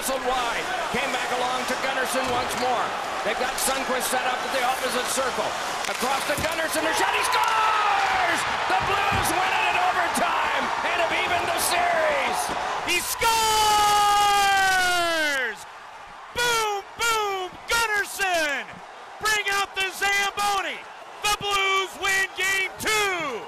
Whistled 0.04 0.28
wide. 0.28 0.68
Came 0.92 1.08
back 1.16 1.32
along 1.40 1.64
to 1.72 1.76
Gunnarsson 1.80 2.28
once 2.28 2.52
more. 2.60 2.84
They've 3.24 3.40
got 3.40 3.56
Sundqvist 3.56 4.12
set 4.12 4.28
up 4.28 4.36
at 4.36 4.52
the 4.52 4.60
opposite 4.68 5.08
circle. 5.16 5.48
Across 5.88 6.28
to 6.28 6.36
Gunnarsson, 6.44 6.84
a 6.84 6.92
shot, 7.00 7.16
he 7.16 7.24
scores! 7.24 8.40
The 8.68 8.84
Blues 8.84 9.30
win 9.32 9.48
it 9.48 9.64
in 9.72 9.80
overtime 9.80 10.64
and 10.92 11.08
have 11.08 11.14
evened 11.24 11.48
the 11.48 11.56
series. 11.56 12.36
He 12.84 13.00
scores! 13.00 13.24
Boom, 16.36 16.84
boom, 17.00 17.48
Gunnarsson! 17.72 18.68
Bring 19.24 19.48
out 19.56 19.72
the 19.72 19.88
Zamboni! 19.88 20.84
The 21.24 21.40
Blues 21.40 21.96
win 22.04 22.28
game 22.36 22.76
two! 22.76 23.40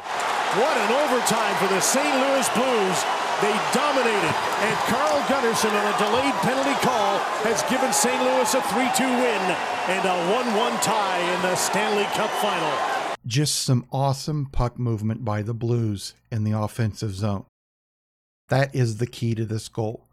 What 0.56 0.72
an 0.72 1.04
overtime 1.04 1.56
for 1.60 1.68
the 1.68 1.84
St. 1.84 2.16
Louis 2.16 2.48
Blues. 2.56 3.25
They 3.42 3.51
dominated, 3.74 4.36
and 4.63 4.75
Carl 4.88 5.20
Gunnarsson 5.27 5.72
on 5.72 5.94
a 5.94 5.98
delayed 5.98 6.34
penalty 6.36 6.74
call 6.86 7.20
has 7.44 7.62
given 7.63 7.92
St. 7.92 8.22
Louis 8.22 8.54
a 8.54 8.62
3-2 8.62 9.00
win 9.00 9.42
and 9.89 10.06
a 10.06 10.15
1-1 10.34 10.82
tie 10.82 11.20
in 11.20 11.42
the 11.42 11.56
Stanley 11.56 12.06
Cup 12.15 12.30
final. 12.42 12.72
Just 13.27 13.56
some 13.56 13.88
awesome 13.92 14.46
puck 14.46 14.80
movement 14.80 15.25
by 15.25 15.42
the 15.42 15.54
Blues 15.54 16.13
in 16.32 16.46
the 16.46 16.58
offensive 16.58 17.13
zone. 17.13 17.44
That 18.48 18.74
is 18.74 18.98
the 18.98 19.08
key 19.08 19.36
to 19.36 19.44
this 19.44 19.68
goal. 19.68 20.06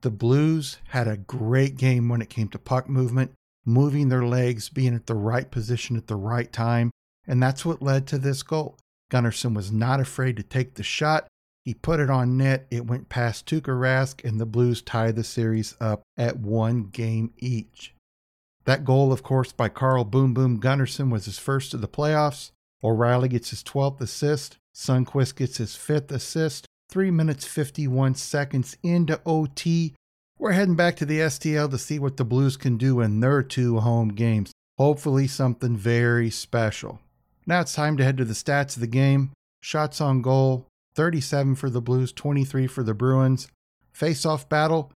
The 0.00 0.10
Blues 0.10 0.78
had 0.88 1.06
a 1.06 1.16
great 1.18 1.76
game 1.76 2.08
when 2.08 2.22
it 2.22 2.30
came 2.30 2.48
to 2.48 2.58
puck 2.58 2.88
movement, 2.88 3.32
moving 3.66 4.08
their 4.08 4.24
legs, 4.24 4.70
being 4.70 4.94
at 4.94 5.06
the 5.06 5.14
right 5.14 5.50
position 5.50 5.96
at 5.96 6.06
the 6.06 6.16
right 6.16 6.50
time, 6.50 6.92
and 7.26 7.42
that's 7.42 7.66
what 7.66 7.82
led 7.82 8.06
to 8.06 8.16
this 8.16 8.42
goal. 8.42 8.78
Gunnarsson 9.10 9.54
was 9.54 9.70
not 9.70 10.00
afraid 10.00 10.36
to 10.38 10.42
take 10.42 10.74
the 10.74 10.82
shot. 10.82 11.26
He 11.68 11.74
put 11.74 12.00
it 12.00 12.08
on 12.08 12.38
net. 12.38 12.66
It 12.70 12.86
went 12.86 13.10
past 13.10 13.44
Tuukka 13.44 13.78
Rask, 13.78 14.24
and 14.24 14.40
the 14.40 14.46
Blues 14.46 14.80
tied 14.80 15.16
the 15.16 15.22
series 15.22 15.76
up 15.78 16.00
at 16.16 16.38
one 16.38 16.84
game 16.84 17.34
each. 17.36 17.92
That 18.64 18.86
goal, 18.86 19.12
of 19.12 19.22
course, 19.22 19.52
by 19.52 19.68
Carl 19.68 20.04
Boom 20.04 20.32
Boom 20.32 20.62
Gunnarsson 20.62 21.10
was 21.10 21.26
his 21.26 21.38
first 21.38 21.74
of 21.74 21.82
the 21.82 21.86
playoffs. 21.86 22.52
O'Reilly 22.82 23.28
gets 23.28 23.50
his 23.50 23.62
12th 23.62 24.00
assist. 24.00 24.56
Sundqvist 24.74 25.36
gets 25.36 25.58
his 25.58 25.76
fifth 25.76 26.10
assist. 26.10 26.64
3 26.88 27.10
minutes 27.10 27.44
51 27.44 28.14
seconds 28.14 28.78
into 28.82 29.20
OT. 29.26 29.94
We're 30.38 30.52
heading 30.52 30.74
back 30.74 30.96
to 30.96 31.04
the 31.04 31.18
STL 31.18 31.70
to 31.70 31.76
see 31.76 31.98
what 31.98 32.16
the 32.16 32.24
Blues 32.24 32.56
can 32.56 32.78
do 32.78 33.02
in 33.02 33.20
their 33.20 33.42
two 33.42 33.80
home 33.80 34.08
games. 34.08 34.52
Hopefully, 34.78 35.26
something 35.26 35.76
very 35.76 36.30
special. 36.30 37.00
Now 37.46 37.60
it's 37.60 37.74
time 37.74 37.98
to 37.98 38.04
head 38.04 38.16
to 38.16 38.24
the 38.24 38.32
stats 38.32 38.74
of 38.74 38.80
the 38.80 38.86
game. 38.86 39.32
Shots 39.60 40.00
on 40.00 40.22
goal 40.22 40.67
37 40.98 41.54
for 41.54 41.70
the 41.70 41.80
Blues, 41.80 42.12
23 42.12 42.66
for 42.66 42.82
the 42.82 42.92
Bruins. 42.92 43.46
Face 43.92 44.26
off 44.26 44.48
battle 44.48 44.90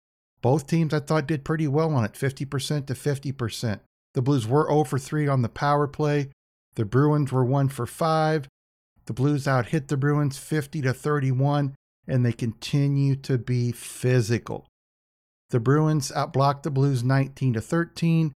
both 0.41 0.67
teams 0.67 0.93
I 0.93 0.99
thought 0.99 1.27
did 1.27 1.43
pretty 1.43 1.67
well 1.67 1.93
on 1.93 2.05
it 2.05 2.13
50% 2.13 2.85
to 2.87 2.93
50%. 2.93 3.79
The 4.13 4.21
Blues 4.21 4.47
were 4.47 4.67
0 4.69 4.85
for 4.85 4.97
3 4.97 5.27
on 5.27 5.41
the 5.41 5.49
power 5.49 5.87
play. 5.87 6.29
The 6.75 6.85
Bruins 6.85 7.33
were 7.33 7.43
1 7.43 7.67
for 7.67 7.85
5. 7.85 8.47
The 9.07 9.13
Blues 9.13 9.45
out 9.45 9.67
hit 9.67 9.89
the 9.89 9.97
Bruins 9.97 10.37
50 10.37 10.81
to 10.83 10.93
31, 10.93 11.75
and 12.07 12.25
they 12.25 12.31
continue 12.31 13.17
to 13.17 13.37
be 13.37 13.73
physical. 13.73 14.67
The 15.49 15.59
Bruins 15.59 16.11
outblocked 16.15 16.63
the 16.63 16.71
Blues 16.71 17.03
19 17.03 17.53
to 17.53 17.61
13. 17.61 18.31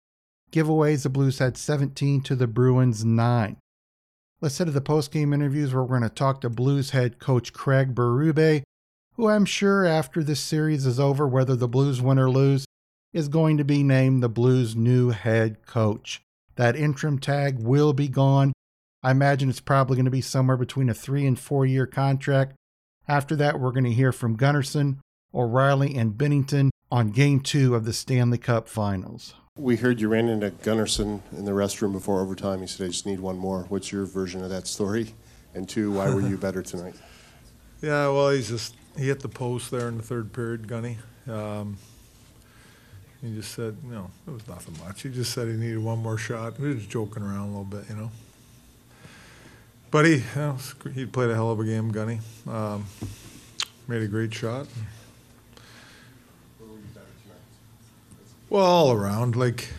Giveaways, 0.51 1.03
the 1.03 1.09
Blues 1.09 1.39
had 1.39 1.55
17 1.55 2.21
to 2.23 2.35
the 2.35 2.47
Bruins 2.47 3.05
9. 3.05 3.57
Let's 4.43 4.57
head 4.57 4.65
to 4.65 4.71
the 4.71 4.81
post-game 4.81 5.31
interviews 5.31 5.73
where 5.73 5.83
we're 5.83 5.97
going 5.97 6.09
to 6.09 6.13
talk 6.13 6.41
to 6.41 6.49
Blues 6.49 6.89
head 6.89 7.17
coach 7.17 7.53
Craig 7.53 7.95
Berube, 7.95 8.63
who 9.13 9.29
I'm 9.29 9.45
sure 9.45 9.85
after 9.85 10.21
this 10.21 10.41
series 10.41 10.85
is 10.85 10.99
over, 10.99 11.25
whether 11.25 11.55
the 11.55 11.69
Blues 11.69 12.01
win 12.01 12.19
or 12.19 12.29
lose, 12.29 12.65
is 13.13 13.29
going 13.29 13.55
to 13.55 13.63
be 13.63 13.83
named 13.83 14.21
the 14.21 14.27
Blues' 14.27 14.75
new 14.75 15.11
head 15.11 15.65
coach. 15.65 16.21
That 16.57 16.75
interim 16.75 17.19
tag 17.19 17.59
will 17.59 17.93
be 17.93 18.09
gone. 18.09 18.51
I 19.01 19.11
imagine 19.11 19.49
it's 19.49 19.61
probably 19.61 19.95
going 19.95 20.03
to 20.03 20.11
be 20.11 20.19
somewhere 20.19 20.57
between 20.57 20.89
a 20.89 20.93
three 20.93 21.25
and 21.25 21.39
four 21.39 21.65
year 21.65 21.87
contract. 21.87 22.53
After 23.07 23.37
that, 23.37 23.61
we're 23.61 23.71
going 23.71 23.85
to 23.85 23.93
hear 23.93 24.11
from 24.11 24.35
Gunnarsson, 24.35 24.97
O'Reilly, 25.33 25.95
and 25.95 26.15
Binnington 26.15 26.69
on 26.93 27.09
game 27.09 27.39
two 27.39 27.73
of 27.73 27.85
the 27.85 27.91
Stanley 27.91 28.37
Cup 28.37 28.69
finals. 28.69 29.33
We 29.57 29.77
heard 29.77 29.99
you 29.99 30.09
ran 30.09 30.29
into 30.29 30.51
Gunnarsson 30.51 31.21
in 31.35 31.43
the 31.43 31.51
restroom 31.51 31.91
before 31.91 32.21
overtime. 32.21 32.61
He 32.61 32.67
said, 32.67 32.85
I 32.85 32.87
just 32.89 33.07
need 33.07 33.19
one 33.19 33.35
more. 33.35 33.63
What's 33.69 33.91
your 33.91 34.05
version 34.05 34.43
of 34.43 34.51
that 34.51 34.67
story? 34.67 35.15
And 35.55 35.67
two, 35.67 35.91
why 35.91 36.13
were 36.13 36.21
you 36.21 36.37
better 36.37 36.61
tonight? 36.61 36.95
Yeah, 37.81 38.07
well, 38.07 38.29
he's 38.29 38.47
just 38.47 38.75
he 38.95 39.07
hit 39.07 39.19
the 39.19 39.27
post 39.27 39.69
there 39.69 39.89
in 39.89 39.97
the 39.97 40.03
third 40.03 40.31
period, 40.31 40.69
Gunny. 40.69 40.99
Um, 41.27 41.75
he 43.21 43.35
just 43.35 43.51
said, 43.51 43.75
you 43.83 43.91
know, 43.91 44.09
it 44.25 44.31
was 44.31 44.47
nothing 44.47 44.77
much. 44.85 45.01
He 45.01 45.09
just 45.09 45.33
said 45.33 45.49
he 45.49 45.55
needed 45.55 45.79
one 45.79 45.99
more 45.99 46.17
shot. 46.17 46.57
We 46.57 46.69
were 46.69 46.75
just 46.75 46.89
joking 46.89 47.23
around 47.23 47.39
a 47.39 47.47
little 47.47 47.65
bit, 47.65 47.83
you 47.89 47.97
know. 47.97 48.11
But 49.91 50.05
he, 50.05 50.13
you 50.13 50.23
know, 50.37 50.57
he 50.93 51.05
played 51.05 51.29
a 51.29 51.33
hell 51.35 51.51
of 51.51 51.59
a 51.59 51.65
game, 51.65 51.91
Gunny. 51.91 52.21
Um, 52.47 52.85
made 53.89 54.01
a 54.01 54.07
great 54.07 54.33
shot. 54.33 54.67
Well, 58.53 58.67
all 58.67 58.91
around, 58.91 59.35
like, 59.35 59.69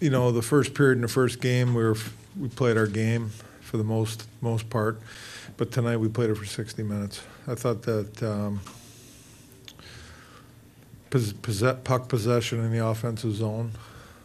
you 0.00 0.08
know, 0.08 0.32
the 0.32 0.40
first 0.40 0.72
period 0.72 0.96
in 0.96 1.02
the 1.02 1.08
first 1.08 1.42
game, 1.42 1.74
we 1.74 1.84
were 1.84 1.96
we 2.40 2.48
played 2.48 2.78
our 2.78 2.86
game 2.86 3.32
for 3.60 3.76
the 3.76 3.84
most 3.84 4.26
most 4.40 4.70
part, 4.70 4.98
but 5.58 5.70
tonight 5.70 5.98
we 5.98 6.08
played 6.08 6.30
it 6.30 6.36
for 6.36 6.46
60 6.46 6.82
minutes. 6.82 7.20
I 7.46 7.54
thought 7.54 7.82
that 7.82 8.22
um, 8.22 8.62
pos- 11.10 11.34
possess- 11.34 11.76
puck 11.84 12.08
possession 12.08 12.64
in 12.64 12.72
the 12.72 12.82
offensive 12.82 13.34
zone 13.34 13.72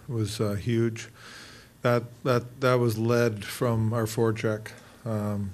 was 0.07 0.39
uh, 0.39 0.53
huge. 0.53 1.09
That 1.81 2.03
that 2.23 2.61
that 2.61 2.75
was 2.75 2.97
led 2.97 3.43
from 3.43 3.91
our 3.91 4.05
forecheck, 4.05 4.69
um, 5.05 5.51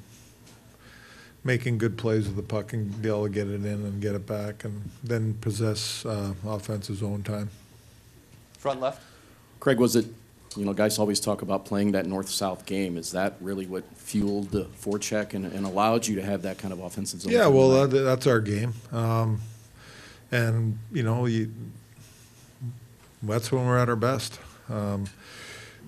making 1.44 1.78
good 1.78 1.98
plays 1.98 2.28
with 2.28 2.36
the 2.36 2.44
puck 2.44 2.74
and 2.74 3.02
be 3.02 3.08
able 3.08 3.24
to 3.24 3.30
get 3.30 3.48
it 3.48 3.66
in 3.66 3.66
and 3.66 4.02
get 4.02 4.16
it 4.16 4.28
back, 4.28 4.64
and 4.66 4.90
then 5.04 5.34
possess 5.42 6.06
uh, 6.06 6.34
offensive 6.46 6.98
zone 6.98 7.24
time. 7.24 7.50
Front 8.58 8.82
left. 8.82 9.02
Craig, 9.60 9.80
was 9.80 9.96
it, 9.96 10.06
you 10.58 10.66
know, 10.66 10.74
guys 10.74 11.00
always 11.00 11.20
talk 11.20 11.42
about 11.42 11.66
playing 11.66 11.92
that 11.94 12.06
north 12.06 12.30
south 12.30 12.66
game. 12.66 12.98
Is 12.98 13.12
that 13.12 13.36
really 13.40 13.66
what 13.66 13.84
fueled 13.96 14.52
the 14.52 14.66
forecheck 14.66 15.34
and, 15.34 15.46
and 15.46 15.66
allowed 15.66 16.08
you 16.08 16.16
to 16.16 16.24
have 16.24 16.42
that 16.42 16.58
kind 16.58 16.74
of 16.74 16.80
offensive 16.80 17.22
zone? 17.22 17.32
Yeah, 17.32 17.48
well, 17.48 17.88
that, 17.88 17.98
that's 17.98 18.28
our 18.28 18.42
game, 18.42 18.74
um, 18.92 19.42
and 20.32 20.78
you 20.92 21.04
know, 21.04 21.26
you, 21.26 21.52
that's 23.24 23.52
when 23.52 23.66
we're 23.66 23.78
at 23.78 23.90
our 23.90 23.96
best. 23.96 24.40
Um, 24.70 25.06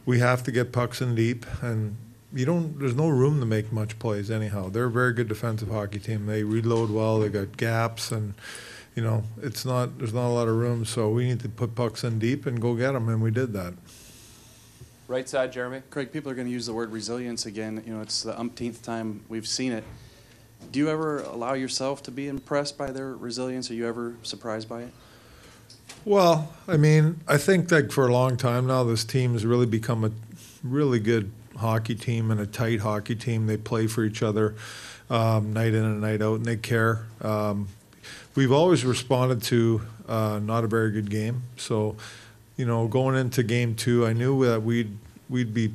we 0.05 0.20
have 0.20 0.43
to 0.43 0.51
get 0.51 0.72
pucks 0.72 1.01
in 1.01 1.13
deep, 1.15 1.46
and 1.62 1.96
you 2.34 2.46
don't. 2.46 2.80
There's 2.80 2.96
no 2.96 3.10
room 3.10 3.40
to 3.40 3.46
make 3.46 3.72
much 3.72 4.00
plays 4.00 4.32
anyhow. 4.32 4.70
They're 4.70 4.86
a 4.86 4.92
very 4.92 5.14
good 5.14 5.28
defensive 5.28 5.70
hockey 5.70 6.00
team. 6.00 6.26
They 6.26 6.44
reload 6.44 6.90
well. 6.90 7.20
They 7.20 7.30
got 7.30 7.58
gaps, 7.58 8.12
and 8.12 8.34
you 8.96 9.04
know, 9.04 9.24
it's 9.42 9.66
not. 9.66 9.98
There's 9.98 10.14
not 10.14 10.28
a 10.28 10.34
lot 10.34 10.48
of 10.48 10.56
room. 10.56 10.86
So 10.86 11.10
we 11.10 11.26
need 11.28 11.40
to 11.42 11.50
put 11.50 11.76
pucks 11.76 12.04
in 12.04 12.20
deep 12.20 12.46
and 12.46 12.62
go 12.62 12.76
get 12.76 12.94
them, 12.94 13.10
and 13.10 13.22
we 13.22 13.32
did 13.32 13.54
that. 13.54 13.74
right 15.08 15.28
side, 15.28 15.52
Jeremy. 15.52 15.82
Craig, 15.90 16.12
people 16.12 16.32
are 16.32 16.36
going 16.36 16.48
to 16.48 16.54
use 16.54 16.66
the 16.66 16.74
word 16.74 16.92
resilience 16.92 17.46
again. 17.46 17.84
You 17.86 17.96
know, 17.96 18.02
it's 18.02 18.24
the 18.24 18.40
umpteenth 18.40 18.82
time 18.82 19.24
we've 19.28 19.48
seen 19.48 19.72
it. 19.74 19.84
Do 20.72 20.80
you 20.80 20.90
ever 20.90 21.24
allow 21.24 21.54
yourself 21.54 22.04
to 22.04 22.12
be 22.12 22.28
impressed 22.28 22.78
by 22.78 22.92
their 22.92 23.14
resilience? 23.14 23.70
Are 23.72 23.74
you 23.74 23.88
ever 23.88 24.16
surprised 24.24 24.70
by 24.70 24.84
it? 24.84 24.94
Well, 26.06 26.54
I 26.68 26.78
mean, 26.78 27.20
I 27.28 27.38
think 27.38 27.68
that 27.70 27.92
for 27.92 28.08
a 28.08 28.14
long 28.14 28.38
time 28.38 28.68
now, 28.68 28.84
this 28.84 29.04
team 29.04 29.34
has 29.34 29.46
really 29.46 29.66
become 29.66 30.04
a 30.06 30.12
really 30.64 31.00
good 31.00 31.32
hockey 31.62 31.96
team 31.96 32.30
and 32.30 32.39
a 32.39 32.46
tight 32.46 32.82
hockey 32.82 33.15
team. 33.15 33.48
They 33.48 33.58
play 33.58 33.88
for 33.88 34.03
each 34.03 34.22
other 34.22 34.56
um, 35.10 35.53
night 35.53 35.74
in 35.74 35.84
and 35.84 36.01
night 36.01 36.22
out, 36.22 36.36
and 36.36 36.46
they 36.46 36.58
care. 36.58 37.06
Um, 37.22 37.70
we've 38.36 38.51
always 38.51 38.84
responded 38.84 39.41
to 39.44 39.82
uh, 40.08 40.39
not 40.44 40.63
a 40.63 40.68
very 40.68 40.91
good 40.91 41.10
game, 41.10 41.44
so 41.58 41.96
you 42.58 42.65
know, 42.65 42.88
going 42.88 43.15
into 43.15 43.41
game 43.41 43.75
two, 43.75 44.06
I 44.06 44.13
knew 44.13 44.46
that 44.46 44.62
we'd 44.62 44.98
we'd 45.30 45.53
be 45.53 45.74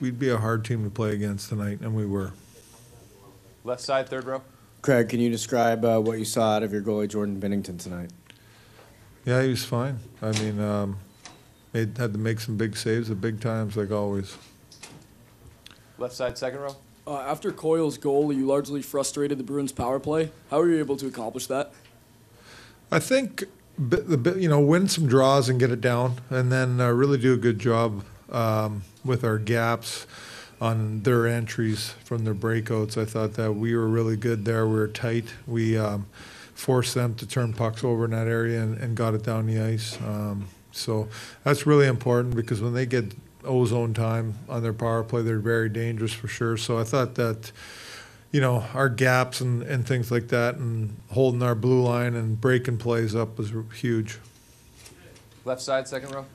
we'd 0.00 0.18
be 0.18 0.30
a 0.30 0.38
hard 0.38 0.64
team 0.64 0.84
to 0.84 0.90
play 0.90 1.12
against 1.12 1.48
tonight, 1.48 1.80
and 1.80 1.94
we 1.94 2.06
were. 2.06 2.32
Left 3.64 3.80
side, 3.80 4.08
third 4.08 4.24
row. 4.24 4.42
Craig, 4.80 5.08
can 5.08 5.20
you 5.20 5.28
describe 5.28 5.84
uh, 5.84 5.98
what 5.98 6.18
you 6.18 6.24
saw 6.24 6.54
out 6.54 6.62
of 6.62 6.72
your 6.72 6.80
goalie 6.80 7.08
Jordan 7.08 7.40
Binnington 7.40 7.78
tonight? 7.78 8.10
Yeah, 9.24 9.42
he 9.42 9.50
was 9.50 9.64
fine. 9.64 9.98
I 10.22 10.30
mean, 10.40 10.60
um, 10.60 10.98
made, 11.72 11.98
had 11.98 12.12
to 12.12 12.18
make 12.18 12.38
some 12.38 12.56
big 12.56 12.76
saves 12.76 13.10
at 13.10 13.20
big 13.20 13.40
times, 13.40 13.76
like 13.76 13.90
always. 13.90 14.36
Left 15.98 16.14
side, 16.14 16.36
second 16.36 16.60
row. 16.60 16.76
Uh, 17.06 17.20
after 17.20 17.52
Coyle's 17.52 17.98
goal, 17.98 18.32
you 18.32 18.46
largely 18.46 18.82
frustrated 18.82 19.38
the 19.38 19.44
Bruins' 19.44 19.72
power 19.72 20.00
play. 20.00 20.30
How 20.50 20.58
were 20.58 20.68
you 20.68 20.78
able 20.78 20.96
to 20.96 21.06
accomplish 21.06 21.46
that? 21.46 21.72
I 22.90 22.98
think 22.98 23.44
the 23.78 24.36
you 24.38 24.48
know 24.48 24.60
win 24.60 24.88
some 24.88 25.06
draws 25.06 25.48
and 25.48 25.60
get 25.60 25.70
it 25.70 25.80
down, 25.80 26.16
and 26.30 26.50
then 26.50 26.80
uh, 26.80 26.90
really 26.90 27.18
do 27.18 27.32
a 27.32 27.36
good 27.36 27.58
job 27.58 28.04
um, 28.30 28.82
with 29.04 29.24
our 29.24 29.38
gaps 29.38 30.06
on 30.60 31.02
their 31.02 31.26
entries 31.26 31.90
from 32.04 32.24
their 32.24 32.34
breakouts. 32.34 33.00
I 33.00 33.04
thought 33.04 33.34
that 33.34 33.52
we 33.52 33.74
were 33.76 33.86
really 33.86 34.16
good 34.16 34.44
there. 34.44 34.66
We 34.66 34.74
were 34.74 34.88
tight. 34.88 35.26
We 35.46 35.76
um, 35.76 36.06
forced 36.54 36.94
them 36.94 37.14
to 37.16 37.26
turn 37.26 37.52
pucks 37.52 37.84
over 37.84 38.06
in 38.06 38.12
that 38.12 38.26
area 38.26 38.62
and, 38.62 38.78
and 38.78 38.96
got 38.96 39.14
it 39.14 39.22
down 39.22 39.46
the 39.46 39.60
ice. 39.60 39.98
Um, 40.00 40.48
so 40.72 41.08
that's 41.44 41.66
really 41.66 41.86
important 41.86 42.34
because 42.34 42.60
when 42.60 42.74
they 42.74 42.86
get 42.86 43.14
ozone 43.46 43.94
time 43.94 44.34
on 44.48 44.62
their 44.62 44.72
power 44.72 45.02
play, 45.02 45.22
they're 45.22 45.38
very 45.38 45.68
dangerous 45.68 46.12
for 46.12 46.28
sure. 46.28 46.56
So 46.56 46.78
I 46.78 46.84
thought 46.84 47.14
that, 47.14 47.52
you 48.32 48.40
know, 48.40 48.64
our 48.74 48.88
gaps 48.88 49.40
and, 49.40 49.62
and 49.62 49.86
things 49.86 50.10
like 50.10 50.28
that 50.28 50.56
and 50.56 50.96
holding 51.10 51.42
our 51.42 51.54
blue 51.54 51.82
line 51.82 52.14
and 52.14 52.40
breaking 52.40 52.78
plays 52.78 53.14
up 53.14 53.38
was 53.38 53.52
huge. 53.74 54.18
Left 55.44 55.60
side, 55.60 55.86
second 55.88 56.12
row. 56.12 56.26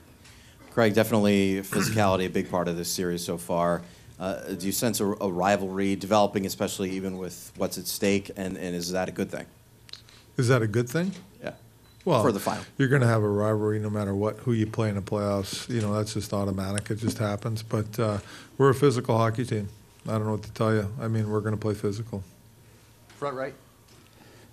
Craig, 0.72 0.94
definitely 0.94 1.60
physicality 1.60 2.26
a 2.26 2.30
big 2.30 2.50
part 2.50 2.66
of 2.66 2.76
this 2.76 2.90
series 2.90 3.22
so 3.22 3.36
far. 3.36 3.82
Uh, 4.18 4.54
do 4.54 4.66
you 4.66 4.72
sense 4.72 5.00
a, 5.00 5.06
a, 5.06 5.30
rivalry 5.30 5.96
developing, 5.96 6.46
especially 6.46 6.90
even 6.90 7.18
with 7.18 7.52
what's 7.56 7.76
at 7.76 7.86
stake, 7.86 8.30
and, 8.36 8.56
and 8.56 8.74
is 8.74 8.92
that 8.92 9.08
a 9.08 9.12
good 9.12 9.30
thing? 9.30 9.46
Is 10.36 10.48
that 10.48 10.62
a 10.62 10.66
good 10.66 10.88
thing? 10.88 11.12
Yeah. 11.42 11.54
Well, 12.04 12.22
for 12.22 12.32
the 12.32 12.40
final, 12.40 12.64
you're 12.78 12.88
going 12.88 13.02
to 13.02 13.08
have 13.08 13.22
a 13.22 13.28
rivalry 13.28 13.78
no 13.78 13.90
matter 13.90 14.14
what 14.14 14.38
who 14.38 14.52
you 14.52 14.66
play 14.66 14.88
in 14.88 14.96
the 14.96 15.02
playoffs. 15.02 15.68
You 15.68 15.80
know 15.80 15.94
that's 15.94 16.14
just 16.14 16.32
automatic. 16.32 16.90
It 16.90 16.96
just 16.96 17.18
happens. 17.18 17.62
But 17.62 17.98
uh, 17.98 18.18
we're 18.58 18.70
a 18.70 18.74
physical 18.74 19.16
hockey 19.16 19.44
team. 19.44 19.68
I 20.06 20.12
don't 20.12 20.24
know 20.24 20.32
what 20.32 20.42
to 20.42 20.52
tell 20.52 20.74
you. 20.74 20.88
I 21.00 21.08
mean, 21.08 21.30
we're 21.30 21.40
going 21.40 21.54
to 21.54 21.60
play 21.60 21.74
physical. 21.74 22.24
Front 23.18 23.36
right. 23.36 23.54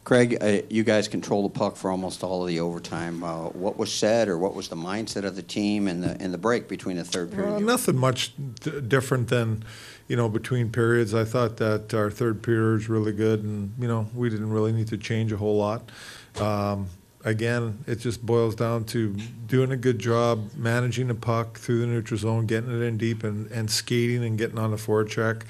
Craig, 0.03 0.37
uh, 0.41 0.61
you 0.69 0.83
guys 0.83 1.07
control 1.07 1.43
the 1.43 1.49
puck 1.49 1.75
for 1.75 1.91
almost 1.91 2.23
all 2.23 2.41
of 2.41 2.47
the 2.47 2.59
overtime. 2.61 3.23
Uh, 3.23 3.49
what 3.49 3.77
was 3.77 3.91
said, 3.91 4.27
or 4.27 4.37
what 4.37 4.55
was 4.55 4.67
the 4.67 4.75
mindset 4.75 5.23
of 5.23 5.35
the 5.35 5.43
team 5.43 5.87
in 5.87 6.01
the 6.01 6.19
in 6.23 6.31
the 6.31 6.37
break 6.37 6.67
between 6.67 6.97
the 6.97 7.03
third 7.03 7.31
period? 7.31 7.51
Well, 7.51 7.59
nothing 7.59 7.97
much 7.97 8.33
d- 8.61 8.81
different 8.81 9.27
than 9.27 9.63
you 10.07 10.15
know 10.15 10.29
between 10.29 10.71
periods. 10.71 11.13
I 11.13 11.25
thought 11.25 11.57
that 11.57 11.93
our 11.93 12.09
third 12.09 12.41
period 12.41 12.73
was 12.73 12.89
really 12.89 13.11
good, 13.11 13.43
and 13.43 13.73
you 13.77 13.87
know 13.87 14.07
we 14.15 14.29
didn't 14.29 14.49
really 14.49 14.71
need 14.71 14.87
to 14.87 14.97
change 14.97 15.31
a 15.31 15.37
whole 15.37 15.57
lot. 15.57 15.91
Um, 16.39 16.87
again, 17.23 17.83
it 17.87 17.95
just 17.95 18.25
boils 18.25 18.55
down 18.55 18.85
to 18.85 19.13
doing 19.47 19.71
a 19.71 19.77
good 19.77 19.99
job 19.99 20.51
managing 20.55 21.07
the 21.07 21.15
puck 21.15 21.57
through 21.57 21.81
the 21.81 21.87
neutral 21.87 22.17
zone, 22.17 22.45
getting 22.45 22.69
it 22.69 22.83
in 22.83 22.97
deep, 22.97 23.23
and, 23.23 23.51
and 23.51 23.69
skating 23.69 24.23
and 24.23 24.37
getting 24.37 24.57
on 24.57 24.71
the 24.71 24.77
forecheck, 24.77 25.43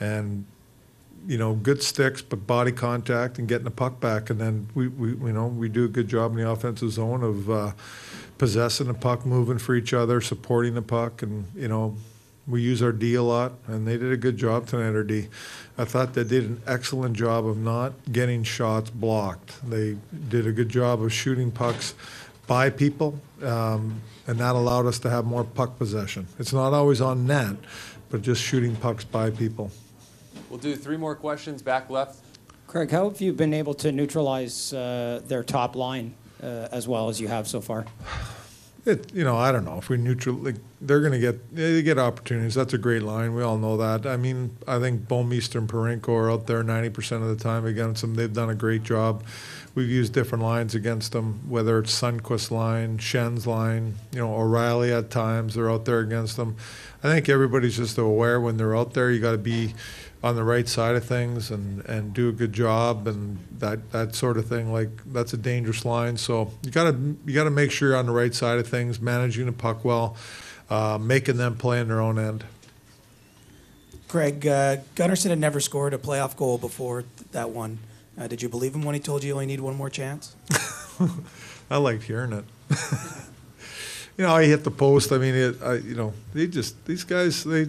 and 0.00 0.44
you 1.26 1.36
know, 1.36 1.54
good 1.54 1.82
sticks, 1.82 2.22
but 2.22 2.46
body 2.46 2.72
contact 2.72 3.38
and 3.38 3.48
getting 3.48 3.64
the 3.64 3.70
puck 3.70 4.00
back. 4.00 4.30
And 4.30 4.40
then 4.40 4.68
we, 4.74 4.88
we 4.88 5.10
you 5.10 5.32
know, 5.32 5.46
we 5.46 5.68
do 5.68 5.84
a 5.84 5.88
good 5.88 6.08
job 6.08 6.32
in 6.32 6.38
the 6.38 6.48
offensive 6.48 6.90
zone 6.92 7.22
of 7.22 7.50
uh, 7.50 7.72
possessing 8.38 8.86
the 8.86 8.94
puck, 8.94 9.26
moving 9.26 9.58
for 9.58 9.74
each 9.74 9.92
other, 9.92 10.20
supporting 10.20 10.74
the 10.74 10.82
puck, 10.82 11.22
and 11.22 11.46
you 11.54 11.68
know, 11.68 11.96
we 12.48 12.62
use 12.62 12.82
our 12.82 12.92
D 12.92 13.14
a 13.14 13.22
lot, 13.22 13.52
and 13.66 13.86
they 13.86 13.98
did 13.98 14.10
a 14.10 14.16
good 14.16 14.36
job 14.36 14.66
tonight. 14.66 14.96
Our 14.96 15.02
D, 15.02 15.28
I 15.76 15.84
thought 15.84 16.14
they 16.14 16.24
did 16.24 16.44
an 16.44 16.62
excellent 16.66 17.14
job 17.16 17.46
of 17.46 17.58
not 17.58 17.92
getting 18.10 18.42
shots 18.42 18.90
blocked. 18.90 19.68
They 19.68 19.98
did 20.28 20.46
a 20.46 20.52
good 20.52 20.70
job 20.70 21.02
of 21.02 21.12
shooting 21.12 21.50
pucks 21.50 21.94
by 22.46 22.70
people, 22.70 23.20
um, 23.42 24.00
and 24.26 24.38
that 24.38 24.54
allowed 24.54 24.86
us 24.86 24.98
to 25.00 25.10
have 25.10 25.26
more 25.26 25.44
puck 25.44 25.76
possession. 25.76 26.26
It's 26.38 26.52
not 26.52 26.72
always 26.72 27.02
on 27.02 27.26
net, 27.26 27.56
but 28.08 28.22
just 28.22 28.42
shooting 28.42 28.74
pucks 28.76 29.04
by 29.04 29.30
people. 29.30 29.70
We'll 30.48 30.58
do 30.58 30.74
three 30.74 30.96
more 30.96 31.14
questions. 31.14 31.60
Back 31.60 31.90
left. 31.90 32.20
Craig, 32.66 32.90
how 32.90 33.08
have 33.10 33.20
you 33.20 33.34
been 33.34 33.52
able 33.52 33.74
to 33.74 33.92
neutralize 33.92 34.72
uh, 34.72 35.20
their 35.26 35.42
top 35.42 35.76
line 35.76 36.14
uh, 36.42 36.68
as 36.72 36.88
well 36.88 37.10
as 37.10 37.20
you 37.20 37.28
have 37.28 37.46
so 37.46 37.60
far? 37.60 37.84
It, 38.84 39.12
you 39.14 39.24
know, 39.24 39.36
I 39.36 39.52
don't 39.52 39.64
know 39.64 39.78
if 39.78 39.88
we 39.88 39.96
neutral. 39.96 40.36
Like, 40.36 40.56
they're 40.80 41.00
going 41.00 41.12
to 41.12 41.18
get 41.18 41.54
they 41.54 41.82
get 41.82 41.98
opportunities. 41.98 42.54
That's 42.54 42.72
a 42.72 42.78
great 42.78 43.02
line. 43.02 43.34
We 43.34 43.42
all 43.42 43.58
know 43.58 43.76
that. 43.76 44.06
I 44.06 44.16
mean, 44.16 44.56
I 44.66 44.78
think 44.78 45.02
Bouwmeester 45.02 45.56
and 45.56 45.68
Parayko 45.68 46.08
are 46.10 46.30
out 46.30 46.46
there 46.46 46.62
90% 46.62 47.22
of 47.22 47.28
the 47.28 47.42
time 47.42 47.66
against 47.66 48.00
them. 48.00 48.14
They've 48.14 48.32
done 48.32 48.48
a 48.48 48.54
great 48.54 48.84
job. 48.84 49.24
We've 49.74 49.88
used 49.88 50.12
different 50.12 50.42
lines 50.42 50.74
against 50.74 51.12
them, 51.12 51.40
whether 51.48 51.78
it's 51.78 52.00
Sundqvist 52.00 52.50
line, 52.50 52.98
Schenn's 52.98 53.46
line, 53.46 53.94
you 54.12 54.18
know, 54.18 54.34
O'Reilly 54.34 54.92
at 54.92 55.10
times. 55.10 55.54
They're 55.54 55.70
out 55.70 55.84
there 55.84 56.00
against 56.00 56.36
them. 56.36 56.56
I 57.02 57.08
think 57.12 57.28
everybody's 57.28 57.76
just 57.76 57.98
aware 57.98 58.40
when 58.40 58.56
they're 58.56 58.76
out 58.76 58.94
there. 58.94 59.10
You 59.10 59.20
got 59.20 59.32
to 59.32 59.38
be 59.38 59.74
on 60.22 60.34
the 60.34 60.42
right 60.42 60.68
side 60.68 60.96
of 60.96 61.04
things 61.04 61.50
and, 61.50 61.84
and 61.84 62.12
do 62.12 62.28
a 62.28 62.32
good 62.32 62.52
job 62.52 63.06
and 63.06 63.38
that, 63.58 63.92
that 63.92 64.14
sort 64.14 64.36
of 64.36 64.46
thing. 64.46 64.72
Like 64.72 64.90
that's 65.12 65.32
a 65.32 65.36
dangerous 65.36 65.84
line. 65.84 66.16
So 66.16 66.52
you 66.62 66.70
gotta 66.70 66.96
you 67.24 67.34
gotta 67.34 67.50
make 67.50 67.70
sure 67.70 67.90
you're 67.90 67.98
on 67.98 68.06
the 68.06 68.12
right 68.12 68.34
side 68.34 68.58
of 68.58 68.66
things, 68.66 69.00
managing 69.00 69.46
the 69.46 69.52
puck 69.52 69.84
well, 69.84 70.16
uh, 70.70 70.98
making 71.00 71.36
them 71.36 71.56
play 71.56 71.80
in 71.80 71.88
their 71.88 72.00
own 72.00 72.18
end. 72.18 72.44
Craig, 74.08 74.46
uh, 74.46 74.78
Gunnarsson 74.96 75.28
had 75.28 75.38
never 75.38 75.60
scored 75.60 75.92
a 75.92 75.98
playoff 75.98 76.34
goal 76.34 76.56
before 76.56 77.04
that 77.32 77.50
one. 77.50 77.78
Uh, 78.18 78.26
did 78.26 78.42
you 78.42 78.48
believe 78.48 78.74
him 78.74 78.82
when 78.82 78.94
he 78.94 79.00
told 79.00 79.22
you 79.22 79.28
you 79.28 79.34
only 79.34 79.46
need 79.46 79.60
one 79.60 79.76
more 79.76 79.90
chance? 79.90 80.34
I 81.70 81.76
liked 81.76 82.02
hearing 82.04 82.32
it. 82.32 82.44
you 84.16 84.24
know, 84.24 84.36
he 84.38 84.48
hit 84.48 84.64
the 84.64 84.70
post. 84.70 85.12
I 85.12 85.18
mean, 85.18 85.34
it, 85.34 85.62
I, 85.62 85.74
you 85.74 85.94
know, 85.94 86.14
they 86.32 86.46
just 86.46 86.84
these 86.86 87.04
guys 87.04 87.44
they 87.44 87.66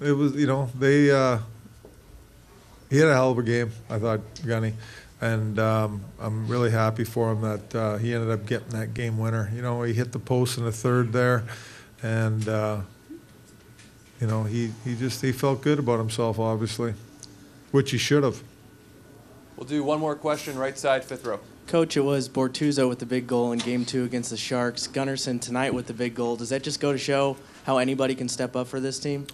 it 0.00 0.12
was 0.12 0.34
you 0.34 0.46
know 0.46 0.70
they 0.78 1.10
uh, 1.10 1.38
he 2.90 2.98
had 2.98 3.08
a 3.08 3.14
hell 3.14 3.30
of 3.30 3.38
a 3.38 3.42
game. 3.42 3.72
I 3.88 3.98
thought 3.98 4.20
Gunny, 4.46 4.74
and 5.20 5.58
um, 5.58 6.04
I'm 6.20 6.46
really 6.48 6.70
happy 6.70 7.04
for 7.04 7.32
him 7.32 7.40
that 7.42 7.74
uh, 7.74 7.96
he 7.96 8.14
ended 8.14 8.30
up 8.30 8.46
getting 8.46 8.68
that 8.70 8.94
game 8.94 9.18
winner. 9.18 9.50
You 9.54 9.62
know, 9.62 9.82
he 9.82 9.92
hit 9.92 10.12
the 10.12 10.18
post 10.18 10.58
in 10.58 10.64
the 10.64 10.72
third 10.72 11.12
there, 11.12 11.44
and 12.02 12.48
uh, 12.48 12.80
you 14.20 14.26
know 14.26 14.44
he 14.44 14.72
he 14.84 14.94
just 14.94 15.22
he 15.22 15.32
felt 15.32 15.62
good 15.62 15.78
about 15.78 15.98
himself, 15.98 16.38
obviously, 16.38 16.94
which 17.70 17.90
he 17.90 17.98
should 17.98 18.22
have. 18.22 18.42
We'll 19.56 19.66
do 19.66 19.82
one 19.82 20.00
more 20.00 20.14
question, 20.14 20.58
right 20.58 20.78
side, 20.78 21.04
fifth 21.04 21.24
row. 21.24 21.40
Coach, 21.66 21.96
it 21.96 22.02
was 22.02 22.28
Bortuzzo 22.28 22.88
with 22.88 23.00
the 23.00 23.06
big 23.06 23.26
goal 23.26 23.50
in 23.50 23.58
Game 23.58 23.84
Two 23.84 24.04
against 24.04 24.30
the 24.30 24.36
Sharks. 24.36 24.86
Gunnarsson 24.86 25.40
tonight 25.40 25.74
with 25.74 25.86
the 25.86 25.94
big 25.94 26.14
goal. 26.14 26.36
Does 26.36 26.50
that 26.50 26.62
just 26.62 26.78
go 26.78 26.92
to 26.92 26.98
show 26.98 27.36
how 27.64 27.78
anybody 27.78 28.14
can 28.14 28.28
step 28.28 28.54
up 28.54 28.68
for 28.68 28.78
this 28.78 29.00
team? 29.00 29.26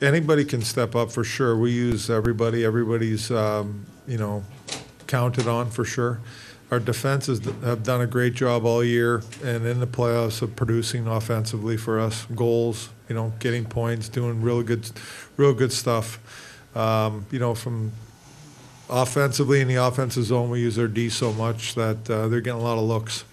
Anybody 0.00 0.44
can 0.44 0.62
step 0.62 0.94
up 0.94 1.10
for 1.12 1.24
sure. 1.24 1.56
We 1.56 1.72
use 1.72 2.10
everybody. 2.10 2.64
Everybody's 2.64 3.30
um, 3.30 3.86
you 4.06 4.18
know 4.18 4.44
counted 5.06 5.46
on 5.46 5.70
for 5.70 5.84
sure. 5.84 6.20
Our 6.70 6.80
defenses 6.80 7.40
have 7.62 7.82
done 7.82 8.00
a 8.00 8.06
great 8.06 8.34
job 8.34 8.64
all 8.64 8.82
year 8.82 9.22
and 9.44 9.66
in 9.66 9.80
the 9.80 9.86
playoffs 9.86 10.42
of 10.42 10.56
producing 10.56 11.06
offensively 11.06 11.76
for 11.76 12.00
us 12.00 12.26
goals. 12.34 12.88
You 13.08 13.14
know, 13.14 13.32
getting 13.38 13.64
points, 13.64 14.08
doing 14.08 14.40
real 14.40 14.62
good, 14.62 14.90
real 15.36 15.52
good 15.52 15.72
stuff. 15.72 16.18
Um, 16.74 17.26
you 17.30 17.38
know, 17.38 17.54
from 17.54 17.92
offensively 18.88 19.60
in 19.60 19.68
the 19.68 19.76
offensive 19.76 20.24
zone, 20.24 20.50
we 20.50 20.60
use 20.60 20.78
our 20.78 20.88
D 20.88 21.10
so 21.10 21.32
much 21.32 21.74
that 21.74 22.08
uh, 22.10 22.28
they're 22.28 22.40
getting 22.40 22.60
a 22.60 22.64
lot 22.64 22.78
of 22.78 22.84
looks. 22.84 23.24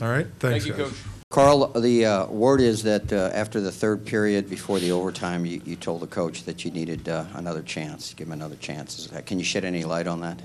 All 0.00 0.08
right, 0.08 0.26
thanks. 0.38 0.64
Thank 0.64 0.66
you, 0.66 0.84
guys. 0.84 0.92
coach. 0.92 1.17
Carl, 1.30 1.66
the 1.78 2.06
uh, 2.06 2.26
word 2.28 2.58
is 2.58 2.84
that 2.84 3.12
uh, 3.12 3.30
after 3.34 3.60
the 3.60 3.70
third 3.70 4.06
period, 4.06 4.48
before 4.48 4.78
the 4.78 4.92
overtime, 4.92 5.44
you, 5.44 5.60
you 5.62 5.76
told 5.76 6.00
the 6.00 6.06
coach 6.06 6.44
that 6.44 6.64
you 6.64 6.70
needed 6.70 7.06
uh, 7.06 7.26
another 7.34 7.60
chance, 7.60 8.14
give 8.14 8.28
him 8.28 8.32
another 8.32 8.56
chance. 8.56 9.06
Can 9.26 9.38
you 9.38 9.44
shed 9.44 9.62
any 9.62 9.84
light 9.84 10.06
on 10.06 10.22
that? 10.22 10.40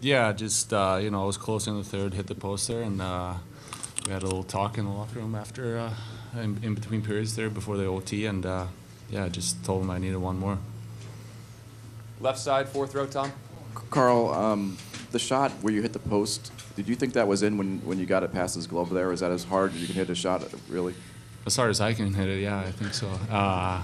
Yeah, 0.00 0.32
just 0.32 0.72
uh, 0.72 0.98
you 1.02 1.10
know, 1.10 1.22
I 1.22 1.26
was 1.26 1.36
close 1.36 1.66
in 1.66 1.76
the 1.76 1.84
third, 1.84 2.14
hit 2.14 2.28
the 2.28 2.34
post 2.34 2.66
there, 2.66 2.80
and 2.80 3.02
uh, 3.02 3.34
we 4.06 4.12
had 4.14 4.22
a 4.22 4.24
little 4.24 4.42
talk 4.42 4.78
in 4.78 4.86
the 4.86 4.90
locker 4.90 5.18
room 5.18 5.34
after, 5.34 5.76
uh, 5.76 5.92
in, 6.32 6.60
in, 6.62 6.74
between 6.74 7.02
periods 7.02 7.36
there 7.36 7.50
before 7.50 7.76
the 7.76 7.84
OT, 7.84 8.24
and 8.24 8.46
yeah, 9.10 9.28
just 9.28 9.62
told 9.66 9.82
him 9.82 9.90
I 9.90 9.98
needed 9.98 10.16
one 10.16 10.38
more. 10.38 10.56
Left 12.20 12.38
side, 12.38 12.70
fourth 12.70 12.94
row, 12.94 13.04
Tom. 13.04 13.32
Carl, 13.90 14.30
um, 14.30 14.78
the 15.12 15.18
shot 15.18 15.52
where 15.60 15.74
you 15.74 15.82
hit 15.82 15.92
the 15.92 15.98
post, 15.98 16.50
did 16.76 16.88
you 16.88 16.94
think 16.94 17.14
that 17.14 17.26
was 17.26 17.42
in 17.42 17.56
when, 17.56 17.78
when 17.84 17.98
you 17.98 18.04
got 18.04 18.22
it 18.22 18.32
past 18.32 18.54
his 18.54 18.66
glove 18.66 18.90
there? 18.90 19.10
Is 19.10 19.20
that 19.20 19.32
as 19.32 19.44
hard 19.44 19.72
as 19.72 19.80
you 19.80 19.86
can 19.86 19.96
hit 19.96 20.10
a 20.10 20.14
shot, 20.14 20.44
really? 20.68 20.94
As 21.46 21.56
hard 21.56 21.70
as 21.70 21.80
I 21.80 21.94
can 21.94 22.12
hit 22.12 22.28
it, 22.28 22.42
yeah, 22.42 22.60
I 22.60 22.70
think 22.70 22.92
so. 22.92 23.08
Uh, 23.30 23.82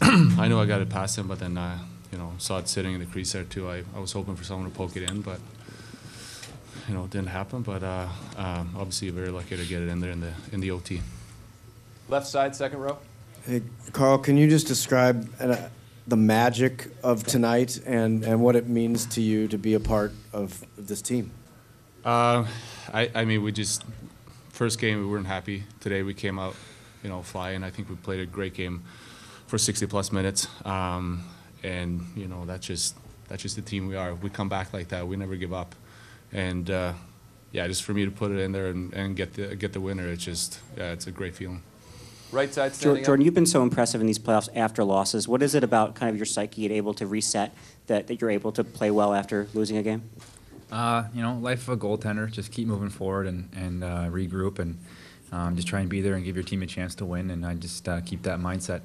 I 0.02 0.48
know 0.48 0.60
I 0.60 0.66
got 0.66 0.80
it 0.82 0.90
past 0.90 1.16
him, 1.16 1.28
but 1.28 1.38
then 1.38 1.56
uh, 1.56 1.78
you 2.10 2.18
know 2.18 2.32
saw 2.38 2.58
it 2.58 2.68
sitting 2.68 2.94
in 2.94 3.00
the 3.00 3.06
crease 3.06 3.32
there 3.32 3.44
too. 3.44 3.70
I, 3.70 3.84
I 3.94 4.00
was 4.00 4.12
hoping 4.12 4.34
for 4.34 4.42
someone 4.42 4.68
to 4.68 4.76
poke 4.76 4.96
it 4.96 5.08
in, 5.08 5.20
but 5.20 5.38
you 6.88 6.94
know 6.94 7.04
it 7.04 7.10
didn't 7.10 7.28
happen. 7.28 7.62
But 7.62 7.84
uh, 7.84 8.08
um, 8.36 8.74
obviously 8.76 9.10
very 9.10 9.30
lucky 9.30 9.56
to 9.56 9.64
get 9.64 9.82
it 9.82 9.88
in 9.88 10.00
there 10.00 10.10
in 10.10 10.20
the 10.20 10.32
in 10.50 10.60
the 10.60 10.72
OT. 10.72 11.00
Left 12.08 12.26
side, 12.26 12.56
second 12.56 12.80
row. 12.80 12.98
Hey, 13.46 13.62
Carl, 13.92 14.18
can 14.18 14.36
you 14.36 14.48
just 14.48 14.66
describe 14.66 15.30
uh, 15.38 15.56
the 16.06 16.16
magic 16.16 16.88
of 17.04 17.24
tonight 17.24 17.80
and, 17.86 18.24
and 18.24 18.40
what 18.40 18.56
it 18.56 18.68
means 18.68 19.06
to 19.06 19.20
you 19.20 19.48
to 19.48 19.58
be 19.58 19.74
a 19.74 19.80
part 19.80 20.12
of 20.32 20.64
this 20.76 21.02
team? 21.02 21.30
Uh, 22.04 22.46
I, 22.92 23.10
I 23.14 23.24
mean, 23.24 23.42
we 23.42 23.52
just 23.52 23.84
first 24.50 24.78
game 24.80 24.98
we 24.98 25.06
weren't 25.06 25.26
happy. 25.26 25.64
Today 25.80 26.02
we 26.02 26.14
came 26.14 26.38
out, 26.38 26.54
you 27.02 27.08
know, 27.08 27.22
flying. 27.22 27.62
I 27.62 27.70
think 27.70 27.88
we 27.88 27.96
played 27.96 28.20
a 28.20 28.26
great 28.26 28.54
game 28.54 28.82
for 29.46 29.58
60 29.58 29.86
plus 29.86 30.10
minutes, 30.10 30.48
um, 30.64 31.24
and 31.62 32.04
you 32.16 32.26
know 32.26 32.44
that's 32.44 32.66
just 32.66 32.96
that's 33.28 33.42
just 33.42 33.56
the 33.56 33.62
team 33.62 33.86
we 33.86 33.96
are. 33.96 34.14
We 34.14 34.30
come 34.30 34.48
back 34.48 34.72
like 34.72 34.88
that. 34.88 35.06
We 35.06 35.16
never 35.16 35.36
give 35.36 35.52
up, 35.52 35.74
and 36.32 36.68
uh, 36.70 36.92
yeah, 37.52 37.68
just 37.68 37.84
for 37.84 37.94
me 37.94 38.04
to 38.04 38.10
put 38.10 38.32
it 38.32 38.38
in 38.38 38.52
there 38.52 38.68
and, 38.68 38.92
and 38.94 39.14
get 39.14 39.34
the 39.34 39.54
get 39.54 39.72
the 39.72 39.80
winner, 39.80 40.08
it's 40.08 40.24
just 40.24 40.58
yeah, 40.76 40.92
it's 40.92 41.06
a 41.06 41.12
great 41.12 41.34
feeling. 41.36 41.62
Right 42.32 42.52
side 42.52 42.72
Jor- 42.72 42.78
standing 42.78 43.04
Jordan, 43.04 43.24
you've 43.26 43.34
been 43.34 43.46
so 43.46 43.62
impressive 43.62 44.00
in 44.00 44.06
these 44.06 44.18
playoffs 44.18 44.48
after 44.56 44.82
losses. 44.82 45.28
What 45.28 45.42
is 45.42 45.54
it 45.54 45.62
about 45.62 45.94
kind 45.94 46.08
of 46.08 46.16
your 46.16 46.24
psyche 46.24 46.64
and 46.64 46.74
able 46.74 46.94
to 46.94 47.06
reset 47.06 47.54
that, 47.88 48.06
that 48.06 48.22
you're 48.22 48.30
able 48.30 48.52
to 48.52 48.64
play 48.64 48.90
well 48.90 49.12
after 49.12 49.48
losing 49.52 49.76
a 49.76 49.82
game? 49.82 50.08
Uh, 50.72 51.04
you 51.14 51.20
know, 51.20 51.34
life 51.34 51.68
of 51.68 51.74
a 51.74 51.76
goaltender. 51.76 52.30
Just 52.30 52.50
keep 52.50 52.66
moving 52.66 52.88
forward 52.88 53.26
and 53.26 53.48
and 53.54 53.84
uh, 53.84 54.06
regroup 54.08 54.58
and 54.58 54.78
um, 55.30 55.54
just 55.54 55.68
try 55.68 55.80
and 55.80 55.88
be 55.88 56.00
there 56.00 56.14
and 56.14 56.24
give 56.24 56.34
your 56.34 56.44
team 56.44 56.62
a 56.62 56.66
chance 56.66 56.94
to 56.96 57.04
win. 57.04 57.30
And 57.30 57.44
I 57.44 57.54
just 57.54 57.86
uh, 57.88 58.00
keep 58.00 58.22
that 58.22 58.38
mindset. 58.38 58.80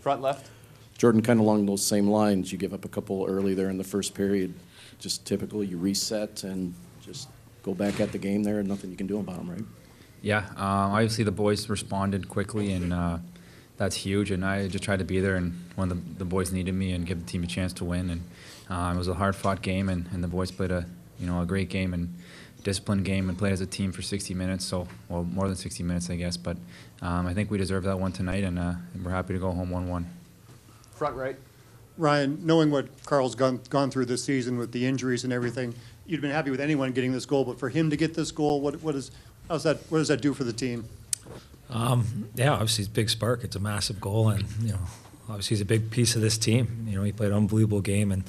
Front 0.00 0.20
left. 0.20 0.50
Jordan, 0.98 1.22
kind 1.22 1.40
of 1.40 1.46
along 1.46 1.66
those 1.66 1.84
same 1.84 2.06
lines, 2.06 2.52
you 2.52 2.58
give 2.58 2.72
up 2.72 2.84
a 2.84 2.88
couple 2.88 3.24
early 3.26 3.54
there 3.54 3.70
in 3.70 3.78
the 3.78 3.84
first 3.84 4.14
period. 4.14 4.54
Just 4.98 5.26
typically, 5.26 5.66
you 5.66 5.76
reset 5.76 6.44
and 6.44 6.74
just 7.04 7.28
go 7.62 7.74
back 7.74 7.98
at 7.98 8.12
the 8.12 8.18
game 8.18 8.42
there, 8.44 8.60
and 8.60 8.68
nothing 8.68 8.90
you 8.90 8.96
can 8.96 9.06
do 9.06 9.18
about 9.18 9.38
them, 9.38 9.50
right? 9.50 9.64
Yeah, 10.20 10.46
um, 10.50 10.92
obviously 10.92 11.24
the 11.24 11.32
boys 11.32 11.68
responded 11.68 12.28
quickly, 12.28 12.72
and 12.72 12.92
uh, 12.92 13.18
that's 13.78 13.96
huge. 13.96 14.30
And 14.30 14.44
I 14.44 14.68
just 14.68 14.84
tried 14.84 15.00
to 15.00 15.04
be 15.04 15.18
there, 15.18 15.34
and 15.34 15.58
when 15.74 15.88
the, 15.88 15.96
the 16.18 16.24
boys 16.24 16.52
needed 16.52 16.74
me, 16.74 16.92
and 16.92 17.04
give 17.04 17.18
the 17.18 17.26
team 17.26 17.42
a 17.42 17.48
chance 17.48 17.72
to 17.74 17.84
win. 17.84 18.10
And 18.10 18.22
uh, 18.72 18.92
it 18.94 18.96
was 18.96 19.08
a 19.08 19.14
hard-fought 19.14 19.62
game, 19.62 19.88
and, 19.88 20.08
and 20.12 20.24
the 20.24 20.28
boys 20.28 20.50
played 20.50 20.70
a 20.70 20.86
you 21.18 21.26
know 21.26 21.40
a 21.42 21.46
great 21.46 21.68
game 21.68 21.92
and 21.94 22.14
disciplined 22.64 23.04
game, 23.04 23.28
and 23.28 23.36
played 23.36 23.52
as 23.52 23.60
a 23.60 23.66
team 23.66 23.92
for 23.92 24.02
60 24.02 24.34
minutes. 24.34 24.64
So 24.64 24.88
well, 25.08 25.24
more 25.24 25.46
than 25.46 25.56
60 25.56 25.82
minutes, 25.82 26.08
I 26.10 26.16
guess. 26.16 26.36
But 26.36 26.56
um, 27.02 27.26
I 27.26 27.34
think 27.34 27.50
we 27.50 27.58
deserve 27.58 27.84
that 27.84 27.98
one 27.98 28.12
tonight, 28.12 28.44
and, 28.44 28.58
uh, 28.58 28.74
and 28.94 29.04
we're 29.04 29.10
happy 29.10 29.34
to 29.34 29.40
go 29.40 29.50
home 29.50 29.70
1-1. 29.70 30.04
Front 30.94 31.16
right. 31.16 31.36
Ryan, 31.98 32.38
knowing 32.46 32.70
what 32.70 32.88
Carl's 33.04 33.34
gone, 33.34 33.60
gone 33.68 33.90
through 33.90 34.06
this 34.06 34.24
season 34.24 34.56
with 34.56 34.72
the 34.72 34.86
injuries 34.86 35.24
and 35.24 35.32
everything, 35.32 35.74
you'd 36.06 36.22
been 36.22 36.30
happy 36.30 36.50
with 36.50 36.60
anyone 36.60 36.92
getting 36.92 37.12
this 37.12 37.26
goal, 37.26 37.44
but 37.44 37.58
for 37.58 37.68
him 37.68 37.90
to 37.90 37.96
get 37.96 38.14
this 38.14 38.30
goal, 38.30 38.60
what, 38.60 38.82
what 38.82 38.94
is, 38.94 39.10
how's 39.48 39.64
that, 39.64 39.78
what 39.90 39.98
does 39.98 40.08
that 40.08 40.22
do 40.22 40.32
for 40.32 40.44
the 40.44 40.52
team? 40.52 40.84
Um, 41.68 42.30
yeah, 42.34 42.52
obviously 42.52 42.82
it's 42.82 42.90
a 42.90 42.94
big 42.94 43.10
spark. 43.10 43.44
It's 43.44 43.56
a 43.56 43.60
massive 43.60 44.00
goal, 44.00 44.28
and 44.28 44.44
you 44.62 44.72
know, 44.72 44.80
obviously 45.28 45.56
he's 45.56 45.62
a 45.62 45.66
big 45.66 45.90
piece 45.90 46.14
of 46.14 46.22
this 46.22 46.36
team. 46.38 46.86
You 46.88 46.96
know, 46.96 47.02
he 47.02 47.12
played 47.12 47.30
an 47.30 47.36
unbelievable 47.36 47.80
game, 47.80 48.12
and 48.12 48.24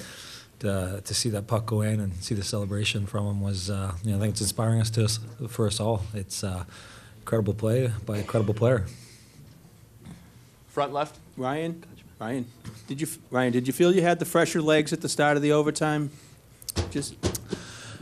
to, 0.64 1.02
to 1.04 1.14
see 1.14 1.30
that 1.30 1.48
puck 1.48 1.66
go 1.66 1.82
in 1.82 2.00
and 2.00 2.14
see 2.16 2.36
the 2.36 2.44
celebration 2.44 3.06
from 3.06 3.28
him 3.28 3.42
was, 3.42 3.70
uh, 3.70 3.94
you 4.04 4.12
know, 4.12 4.18
I 4.18 4.22
think 4.22 4.32
it's 4.32 4.42
inspiring 4.42 4.82
us 4.82 4.90
to 4.92 5.06
us, 5.06 5.20
for 5.48 5.68
us 5.68 5.80
all. 5.80 6.04
It's 6.14 6.44
uh, 6.44 6.66
incredible 7.22 7.54
play 7.54 7.92
by 8.06 8.18
a 8.18 8.20
incredible 8.20 8.54
player. 8.54 8.86
Front 10.68 10.92
left. 10.92 11.18
Ryan, 11.38 11.84
Ryan, 12.20 12.46
did 12.88 13.02
you 13.02 13.08
Ryan? 13.32 13.54
Did 13.54 13.68
you 13.68 13.74
feel 13.74 13.94
you 13.94 14.02
had 14.02 14.20
the 14.20 14.26
fresher 14.26 14.62
legs 14.62 14.94
at 14.94 15.02
the 15.02 15.10
start 15.10 15.36
of 15.36 15.44
the 15.44 15.52
overtime? 15.52 16.12
Just 16.90 17.16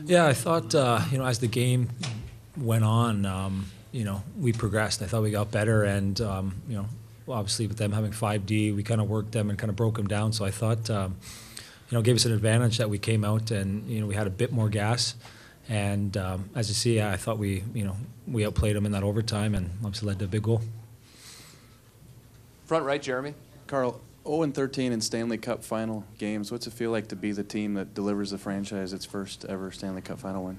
Yeah, 0.06 0.26
I 0.26 0.34
thought 0.34 0.74
uh, 0.74 1.02
you 1.12 1.18
know 1.18 1.26
as 1.26 1.40
the 1.40 1.48
game 1.48 1.90
went 2.58 2.84
on, 2.84 3.26
um, 3.26 3.66
you 3.92 4.04
know, 4.04 4.24
we 4.38 4.54
progressed. 4.54 5.02
I 5.02 5.06
thought 5.06 5.24
we 5.24 5.32
got 5.32 5.52
better, 5.52 5.84
and 5.84 6.20
um, 6.22 6.56
you 6.68 6.78
know, 6.78 6.88
obviously 7.28 7.68
with 7.68 7.78
them 7.78 7.92
having 7.92 8.12
5D, 8.12 8.76
we 8.76 8.84
kind 8.84 9.02
of 9.02 9.10
worked 9.10 9.32
them 9.32 9.50
and 9.50 9.58
kind 9.58 9.70
of 9.70 9.76
broke 9.76 9.98
them 9.98 10.08
down. 10.08 10.34
So 10.34 10.46
I 10.46 10.52
thought, 10.52 10.90
um, 10.90 11.18
you 11.92 11.98
know, 11.98 12.02
gave 12.02 12.16
us 12.16 12.26
an 12.26 12.32
advantage 12.32 12.78
that 12.78 12.90
we 12.90 12.98
came 12.98 13.26
out 13.26 13.52
and 13.52 13.88
you 13.90 14.00
know 14.00 14.08
we 14.08 14.16
had 14.16 14.26
a 14.26 14.32
bit 14.32 14.52
more 14.52 14.70
gas. 14.70 15.16
And 15.70 16.16
um, 16.18 16.50
as 16.56 16.70
you 16.70 16.74
see, 16.74 17.02
I 17.02 17.18
thought 17.18 17.38
we, 17.38 17.64
you 17.74 17.86
know, 17.86 17.96
we 18.28 18.46
outplayed 18.46 18.76
them 18.76 18.86
in 18.86 18.92
that 18.94 19.04
overtime, 19.04 19.56
and 19.56 19.70
obviously 19.86 20.08
led 20.08 20.20
to 20.20 20.26
a 20.26 20.28
big 20.28 20.44
goal. 20.44 20.62
Front 22.66 22.86
right, 22.86 23.02
Jeremy. 23.02 23.36
Carl, 23.68 24.02
0 24.26 24.44
and 24.44 24.56
13 24.56 24.92
in 24.92 25.02
Stanley 25.02 25.38
Cup 25.38 25.64
final 25.64 26.04
games. 26.18 26.52
What's 26.52 26.68
it 26.68 26.74
feel 26.74 26.92
like 26.92 27.08
to 27.10 27.16
be 27.16 27.32
the 27.32 27.44
team 27.44 27.76
that 27.76 27.94
delivers 27.94 28.32
the 28.32 28.38
franchise 28.38 28.92
its 28.92 29.06
first 29.06 29.46
ever 29.46 29.72
Stanley 29.72 30.02
Cup 30.02 30.20
final 30.20 30.46
win? 30.46 30.58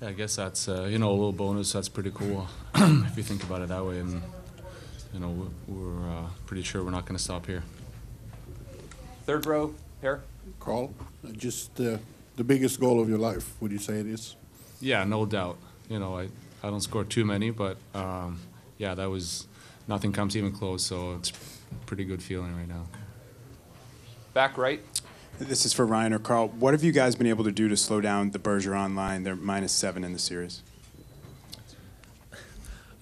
Yeah, 0.00 0.08
I 0.08 0.12
guess 0.12 0.36
that's 0.36 0.68
uh, 0.68 0.88
you 0.90 0.98
know 0.98 1.10
a 1.10 1.12
little 1.12 1.32
bonus. 1.32 1.72
That's 1.72 1.88
pretty 1.88 2.10
cool 2.12 2.48
if 2.74 3.16
you 3.16 3.22
think 3.22 3.44
about 3.44 3.62
it 3.62 3.68
that 3.68 3.84
way. 3.84 4.00
And 4.00 4.20
you 5.12 5.20
know 5.20 5.50
we're, 5.68 5.74
we're 5.74 6.08
uh, 6.08 6.26
pretty 6.46 6.62
sure 6.62 6.82
we're 6.82 6.90
not 6.90 7.04
going 7.04 7.16
to 7.16 7.22
stop 7.22 7.46
here. 7.46 7.62
Third 9.26 9.46
row, 9.46 9.74
pair. 10.02 10.20
Carl, 10.58 10.92
just 11.32 11.80
uh, 11.80 11.96
the 12.36 12.44
biggest 12.44 12.80
goal 12.80 13.00
of 13.00 13.08
your 13.08 13.18
life, 13.18 13.54
would 13.60 13.70
you 13.70 13.78
say 13.78 14.00
it 14.00 14.06
is? 14.06 14.36
Yeah, 14.80 15.04
no 15.04 15.24
doubt. 15.24 15.56
You 15.88 15.98
know 15.98 16.18
I 16.18 16.28
I 16.62 16.70
don't 16.70 16.80
score 16.80 17.04
too 17.04 17.24
many, 17.24 17.50
but 17.50 17.76
um, 17.94 18.40
yeah, 18.78 18.94
that 18.94 19.08
was 19.08 19.46
nothing 19.88 20.12
comes 20.12 20.36
even 20.36 20.52
close. 20.52 20.84
So 20.84 21.14
it's 21.14 21.30
a 21.30 21.86
pretty 21.86 22.04
good 22.04 22.22
feeling 22.22 22.56
right 22.56 22.68
now. 22.68 22.86
Back 24.34 24.58
right. 24.58 24.82
This 25.38 25.64
is 25.64 25.72
for 25.72 25.86
Ryan 25.86 26.12
or 26.12 26.18
Carl. 26.18 26.48
What 26.48 26.74
have 26.74 26.84
you 26.84 26.92
guys 26.92 27.14
been 27.14 27.26
able 27.26 27.44
to 27.44 27.52
do 27.52 27.68
to 27.68 27.76
slow 27.76 28.00
down 28.00 28.30
the 28.30 28.38
Bergeron 28.38 28.94
line? 28.94 29.22
They're 29.22 29.36
minus 29.36 29.72
seven 29.72 30.04
in 30.04 30.12
the 30.12 30.18
series. 30.18 30.62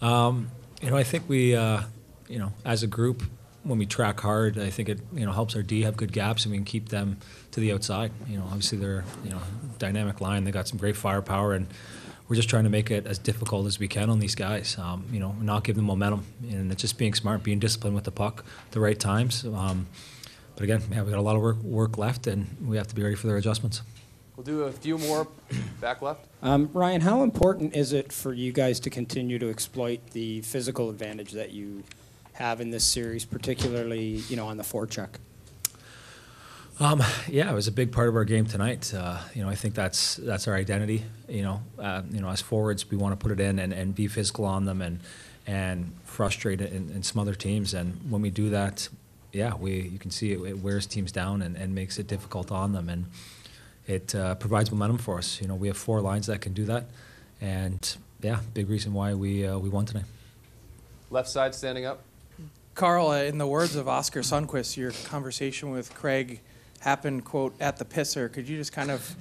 Um, 0.00 0.50
you 0.80 0.90
know, 0.90 0.96
I 0.96 1.02
think 1.02 1.24
we, 1.28 1.54
uh, 1.54 1.82
you 2.28 2.38
know, 2.38 2.52
as 2.64 2.82
a 2.82 2.86
group, 2.86 3.22
when 3.62 3.78
we 3.78 3.86
track 3.86 4.20
hard, 4.20 4.58
I 4.58 4.70
think 4.70 4.88
it, 4.88 5.00
you 5.12 5.26
know, 5.26 5.32
helps 5.32 5.54
our 5.54 5.62
D 5.62 5.82
have 5.82 5.96
good 5.96 6.12
gaps 6.12 6.44
and 6.44 6.52
we 6.52 6.58
can 6.58 6.64
keep 6.64 6.88
them 6.88 7.18
to 7.52 7.60
the 7.60 7.72
outside. 7.72 8.10
You 8.28 8.38
know, 8.38 8.44
obviously 8.44 8.78
they're, 8.78 9.04
you 9.24 9.30
know, 9.30 9.40
dynamic 9.78 10.20
line. 10.20 10.44
They 10.44 10.50
got 10.50 10.66
some 10.68 10.78
great 10.78 10.96
firepower 10.96 11.52
and 11.52 11.66
we're 12.28 12.36
just 12.36 12.48
trying 12.48 12.64
to 12.64 12.70
make 12.70 12.90
it 12.90 13.06
as 13.06 13.18
difficult 13.18 13.66
as 13.66 13.78
we 13.78 13.88
can 13.88 14.08
on 14.08 14.18
these 14.18 14.34
guys. 14.34 14.78
Um, 14.78 15.04
you 15.12 15.20
know, 15.20 15.34
not 15.40 15.64
give 15.64 15.76
them 15.76 15.84
momentum 15.84 16.24
and 16.48 16.72
it's 16.72 16.80
just 16.80 16.96
being 16.96 17.12
smart, 17.12 17.42
being 17.42 17.58
disciplined 17.58 17.94
with 17.94 18.04
the 18.04 18.12
puck, 18.12 18.44
the 18.70 18.80
right 18.80 18.98
times. 18.98 19.44
Um, 19.44 19.88
but 20.54 20.64
again, 20.64 20.82
yeah, 20.90 21.02
we 21.02 21.10
got 21.10 21.18
a 21.18 21.22
lot 21.22 21.36
of 21.36 21.42
work, 21.42 21.62
work 21.62 21.98
left 21.98 22.26
and 22.26 22.56
we 22.64 22.76
have 22.76 22.86
to 22.86 22.94
be 22.94 23.02
ready 23.02 23.16
for 23.16 23.26
their 23.26 23.36
adjustments. 23.36 23.82
We'll 24.36 24.44
do 24.44 24.62
a 24.62 24.72
few 24.72 24.96
more. 24.96 25.28
Back 25.82 26.00
left. 26.00 26.24
Um, 26.42 26.70
Ryan, 26.72 27.02
how 27.02 27.22
important 27.22 27.76
is 27.76 27.92
it 27.92 28.10
for 28.10 28.32
you 28.32 28.52
guys 28.52 28.80
to 28.80 28.90
continue 28.90 29.38
to 29.38 29.50
exploit 29.50 30.12
the 30.12 30.40
physical 30.40 30.88
advantage 30.88 31.32
that 31.32 31.50
you 31.50 31.82
have 32.40 32.60
in 32.60 32.70
this 32.70 32.84
series, 32.84 33.24
particularly 33.24 34.22
you 34.28 34.36
know 34.36 34.48
on 34.48 34.56
the 34.56 34.62
forecheck? 34.62 35.10
Um, 36.80 37.02
yeah, 37.28 37.50
it 37.50 37.54
was 37.54 37.68
a 37.68 37.72
big 37.72 37.92
part 37.92 38.08
of 38.08 38.16
our 38.16 38.24
game 38.24 38.46
tonight. 38.46 38.94
Uh, 38.94 39.18
you 39.34 39.42
know, 39.42 39.50
I 39.50 39.54
think 39.54 39.74
that's 39.74 40.16
that's 40.16 40.48
our 40.48 40.54
identity. 40.54 41.04
You 41.28 41.42
know, 41.42 41.62
uh, 41.78 42.02
you 42.10 42.20
know, 42.20 42.30
as 42.30 42.40
forwards, 42.40 42.90
we 42.90 42.96
want 42.96 43.12
to 43.12 43.22
put 43.22 43.30
it 43.32 43.40
in 43.40 43.58
and, 43.58 43.72
and 43.72 43.94
be 43.94 44.08
physical 44.08 44.46
on 44.46 44.64
them 44.64 44.80
and 44.80 45.00
and 45.46 45.92
frustrate 46.04 46.60
and, 46.60 46.90
and 46.90 47.04
some 47.04 47.20
other 47.20 47.34
teams. 47.34 47.74
And 47.74 48.10
when 48.10 48.22
we 48.22 48.30
do 48.30 48.48
that, 48.50 48.88
yeah, 49.32 49.54
we 49.54 49.82
you 49.82 49.98
can 49.98 50.10
see 50.10 50.32
it, 50.32 50.40
it 50.40 50.58
wears 50.60 50.86
teams 50.86 51.12
down 51.12 51.42
and, 51.42 51.54
and 51.56 51.74
makes 51.74 51.98
it 51.98 52.06
difficult 52.06 52.50
on 52.50 52.72
them. 52.72 52.88
And 52.88 53.04
it 53.86 54.14
uh, 54.14 54.36
provides 54.36 54.70
momentum 54.70 54.98
for 54.98 55.18
us. 55.18 55.40
You 55.42 55.48
know, 55.48 55.54
we 55.54 55.68
have 55.68 55.76
four 55.76 56.00
lines 56.00 56.28
that 56.28 56.40
can 56.40 56.54
do 56.54 56.64
that, 56.64 56.86
and 57.42 57.96
yeah, 58.22 58.40
big 58.54 58.70
reason 58.70 58.94
why 58.94 59.12
we 59.12 59.46
uh, 59.46 59.58
we 59.58 59.68
won 59.68 59.84
tonight. 59.84 60.06
Left 61.10 61.28
side 61.28 61.54
standing 61.54 61.84
up. 61.84 62.04
Carl, 62.74 63.08
uh, 63.08 63.22
in 63.22 63.38
the 63.38 63.46
words 63.46 63.76
of 63.76 63.88
Oscar 63.88 64.20
Sundqvist, 64.20 64.76
your 64.76 64.92
conversation 65.04 65.70
with 65.70 65.94
Craig 65.94 66.40
happened, 66.80 67.24
quote, 67.24 67.54
at 67.60 67.76
the 67.76 67.84
pisser. 67.84 68.32
Could 68.32 68.48
you 68.48 68.56
just 68.56 68.72
kind 68.72 68.90
of 68.90 69.14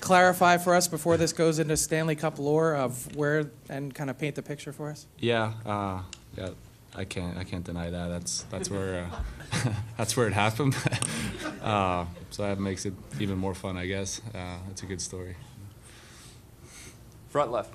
clarify 0.00 0.58
for 0.58 0.74
us 0.74 0.88
before 0.88 1.16
this 1.16 1.32
goes 1.32 1.58
into 1.58 1.76
Stanley 1.76 2.14
Cup 2.14 2.38
lore 2.38 2.74
of 2.74 3.14
where 3.16 3.50
and 3.68 3.94
kind 3.94 4.10
of 4.10 4.18
paint 4.18 4.34
the 4.34 4.42
picture 4.42 4.72
for 4.72 4.90
us? 4.90 5.06
Yeah, 5.18 5.52
uh, 5.64 6.02
yeah, 6.36 6.50
I 6.94 7.04
can't 7.04 7.36
I 7.36 7.44
can't 7.44 7.64
deny 7.64 7.90
that. 7.90 8.08
That's 8.08 8.42
that's 8.50 8.70
where 8.70 9.06
uh, 9.06 9.70
that's 9.96 10.16
where 10.16 10.26
it 10.26 10.34
happened. 10.34 10.76
uh, 11.62 12.04
so 12.30 12.42
that 12.42 12.60
makes 12.60 12.84
it 12.86 12.94
even 13.18 13.38
more 13.38 13.54
fun, 13.54 13.76
I 13.76 13.86
guess. 13.86 14.20
Uh, 14.34 14.58
it's 14.70 14.82
a 14.82 14.86
good 14.86 15.00
story. 15.00 15.36
Front 17.30 17.50
left. 17.50 17.74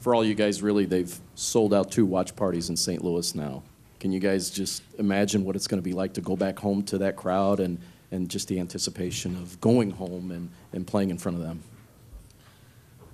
For 0.00 0.14
all 0.14 0.24
you 0.24 0.34
guys, 0.34 0.62
really, 0.62 0.86
they've 0.86 1.14
sold 1.34 1.74
out 1.74 1.90
two 1.90 2.06
watch 2.06 2.34
parties 2.34 2.70
in 2.70 2.76
St. 2.76 3.04
Louis 3.04 3.34
now. 3.34 3.62
Can 4.00 4.12
you 4.12 4.18
guys 4.18 4.50
just 4.50 4.82
imagine 4.98 5.44
what 5.44 5.56
it's 5.56 5.66
going 5.66 5.80
to 5.80 5.84
be 5.84 5.92
like 5.92 6.14
to 6.14 6.22
go 6.22 6.34
back 6.34 6.58
home 6.58 6.82
to 6.84 6.98
that 6.98 7.16
crowd 7.16 7.60
and, 7.60 7.78
and 8.10 8.28
just 8.28 8.48
the 8.48 8.58
anticipation 8.58 9.36
of 9.36 9.60
going 9.60 9.90
home 9.90 10.30
and, 10.30 10.48
and 10.72 10.86
playing 10.86 11.10
in 11.10 11.18
front 11.18 11.36
of 11.36 11.44
them? 11.44 11.62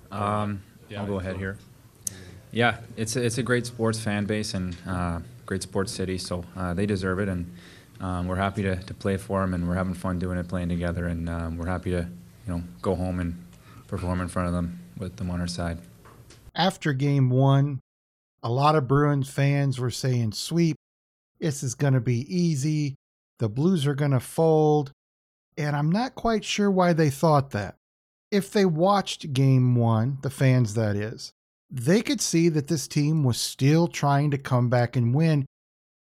Um, 0.09 0.61
I'll 0.97 1.05
go 1.05 1.19
ahead 1.19 1.35
here. 1.35 1.57
Yeah, 2.51 2.77
it's 2.95 3.17
a, 3.17 3.23
it's 3.23 3.37
a 3.37 3.43
great 3.43 3.65
sports 3.65 3.99
fan 3.99 4.25
base 4.25 4.53
and 4.53 4.75
uh, 4.87 5.19
great 5.45 5.61
sports 5.61 5.91
city, 5.91 6.17
so 6.17 6.45
uh, 6.55 6.73
they 6.73 6.85
deserve 6.85 7.19
it, 7.19 7.27
and 7.27 7.51
um, 7.99 8.27
we're 8.27 8.37
happy 8.37 8.63
to, 8.63 8.77
to 8.77 8.93
play 8.93 9.17
for 9.17 9.41
them, 9.41 9.53
and 9.53 9.67
we're 9.67 9.75
having 9.75 9.93
fun 9.93 10.17
doing 10.17 10.37
it, 10.37 10.47
playing 10.47 10.69
together, 10.69 11.07
and 11.07 11.27
um, 11.27 11.57
we're 11.57 11.67
happy 11.67 11.91
to 11.91 12.07
you 12.47 12.53
know 12.53 12.63
go 12.81 12.95
home 12.95 13.19
and 13.19 13.43
perform 13.87 14.21
in 14.21 14.29
front 14.29 14.47
of 14.47 14.53
them 14.53 14.79
with 14.97 15.17
them 15.17 15.29
on 15.29 15.41
our 15.41 15.47
side. 15.47 15.79
After 16.55 16.93
game 16.93 17.29
one, 17.29 17.81
a 18.43 18.49
lot 18.49 18.75
of 18.75 18.87
Bruins 18.87 19.29
fans 19.29 19.79
were 19.79 19.91
saying, 19.91 20.33
sweep, 20.33 20.75
this 21.39 21.63
is 21.63 21.75
going 21.75 21.93
to 21.93 22.01
be 22.01 22.25
easy. 22.33 22.95
The 23.39 23.49
Blues 23.49 23.85
are 23.85 23.95
going 23.95 24.11
to 24.11 24.19
fold. 24.19 24.91
And 25.57 25.75
I'm 25.75 25.91
not 25.91 26.15
quite 26.15 26.45
sure 26.45 26.69
why 26.69 26.93
they 26.93 27.09
thought 27.09 27.51
that. 27.51 27.75
If 28.31 28.51
they 28.51 28.65
watched 28.65 29.33
game 29.33 29.75
one, 29.75 30.19
the 30.21 30.29
fans 30.29 30.73
that 30.73 30.95
is, 30.95 31.31
they 31.69 32.01
could 32.01 32.21
see 32.21 32.49
that 32.49 32.67
this 32.67 32.87
team 32.87 33.23
was 33.23 33.39
still 33.39 33.87
trying 33.87 34.31
to 34.31 34.37
come 34.37 34.69
back 34.69 34.95
and 34.95 35.13
win, 35.13 35.45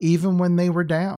even 0.01 0.38
when 0.38 0.57
they 0.57 0.71
were 0.71 0.85
down. 0.85 1.16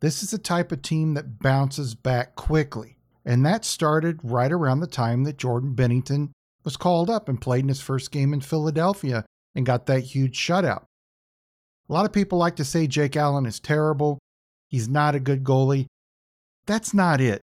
This 0.00 0.22
is 0.22 0.30
the 0.30 0.38
type 0.38 0.72
of 0.72 0.82
team 0.82 1.14
that 1.14 1.38
bounces 1.40 1.94
back 1.94 2.36
quickly. 2.36 2.96
And 3.24 3.44
that 3.44 3.64
started 3.64 4.20
right 4.22 4.52
around 4.52 4.80
the 4.80 4.86
time 4.86 5.24
that 5.24 5.38
Jordan 5.38 5.74
Binnington 5.74 6.30
was 6.64 6.76
called 6.76 7.10
up 7.10 7.28
and 7.28 7.40
played 7.40 7.64
in 7.64 7.68
his 7.68 7.80
first 7.80 8.10
game 8.10 8.32
in 8.32 8.40
Philadelphia 8.40 9.24
and 9.56 9.66
got 9.66 9.86
that 9.86 10.00
huge 10.00 10.38
shutout. 10.38 10.84
A 11.88 11.92
lot 11.92 12.04
of 12.04 12.12
people 12.12 12.38
like 12.38 12.56
to 12.56 12.64
say 12.64 12.86
Jake 12.86 13.16
Allen 13.16 13.46
is 13.46 13.58
terrible. 13.58 14.18
He's 14.68 14.88
not 14.88 15.14
a 15.14 15.20
good 15.20 15.42
goalie. 15.42 15.86
That's 16.66 16.92
not 16.92 17.20
it. 17.20 17.40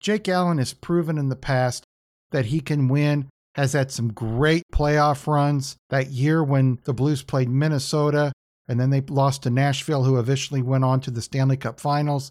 Jake 0.00 0.28
Allen 0.28 0.58
has 0.58 0.72
proven 0.72 1.18
in 1.18 1.28
the 1.28 1.36
past 1.36 1.84
that 2.30 2.46
he 2.46 2.60
can 2.60 2.88
win, 2.88 3.28
has 3.54 3.72
had 3.72 3.90
some 3.90 4.12
great 4.12 4.62
playoff 4.72 5.26
runs. 5.26 5.76
That 5.90 6.08
year 6.08 6.44
when 6.44 6.78
the 6.84 6.94
Blues 6.94 7.22
played 7.22 7.48
Minnesota 7.48 8.32
and 8.68 8.78
then 8.78 8.90
they 8.90 9.00
lost 9.00 9.42
to 9.42 9.50
Nashville, 9.50 10.04
who 10.04 10.18
eventually 10.18 10.62
went 10.62 10.84
on 10.84 11.00
to 11.00 11.10
the 11.10 11.22
Stanley 11.22 11.56
Cup 11.56 11.80
finals. 11.80 12.30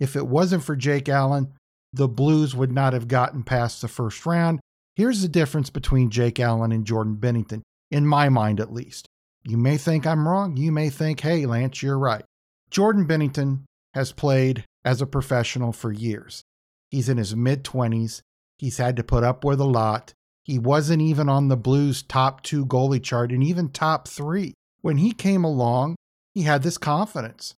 If 0.00 0.16
it 0.16 0.26
wasn't 0.26 0.64
for 0.64 0.74
Jake 0.76 1.08
Allen, 1.08 1.52
the 1.92 2.08
Blues 2.08 2.54
would 2.54 2.72
not 2.72 2.92
have 2.92 3.08
gotten 3.08 3.44
past 3.44 3.80
the 3.80 3.88
first 3.88 4.26
round. 4.26 4.60
Here's 4.96 5.22
the 5.22 5.28
difference 5.28 5.70
between 5.70 6.10
Jake 6.10 6.40
Allen 6.40 6.72
and 6.72 6.84
Jordan 6.84 7.16
Binnington, 7.16 7.62
in 7.90 8.06
my 8.06 8.28
mind 8.28 8.60
at 8.60 8.72
least. 8.72 9.06
You 9.44 9.56
may 9.56 9.76
think 9.76 10.06
I'm 10.06 10.28
wrong. 10.28 10.56
You 10.56 10.70
may 10.70 10.90
think, 10.90 11.20
hey, 11.20 11.46
Lance, 11.46 11.82
you're 11.82 11.98
right. 11.98 12.24
Jordan 12.70 13.06
Binnington 13.06 13.64
has 13.94 14.12
played 14.12 14.64
as 14.84 15.00
a 15.00 15.06
professional 15.06 15.72
for 15.72 15.92
years. 15.92 16.42
He's 16.90 17.08
in 17.08 17.16
his 17.16 17.34
mid 17.34 17.64
20s. 17.64 18.22
He's 18.58 18.78
had 18.78 18.96
to 18.96 19.04
put 19.04 19.24
up 19.24 19.44
with 19.44 19.60
a 19.60 19.64
lot. 19.64 20.12
He 20.44 20.58
wasn't 20.58 21.02
even 21.02 21.28
on 21.28 21.48
the 21.48 21.56
Blues 21.56 22.02
top 22.02 22.42
two 22.42 22.66
goalie 22.66 23.02
chart 23.02 23.30
and 23.30 23.42
even 23.42 23.70
top 23.70 24.08
three. 24.08 24.54
When 24.80 24.98
he 24.98 25.12
came 25.12 25.44
along, 25.44 25.96
he 26.34 26.42
had 26.42 26.62
this 26.62 26.78
confidence. 26.78 27.54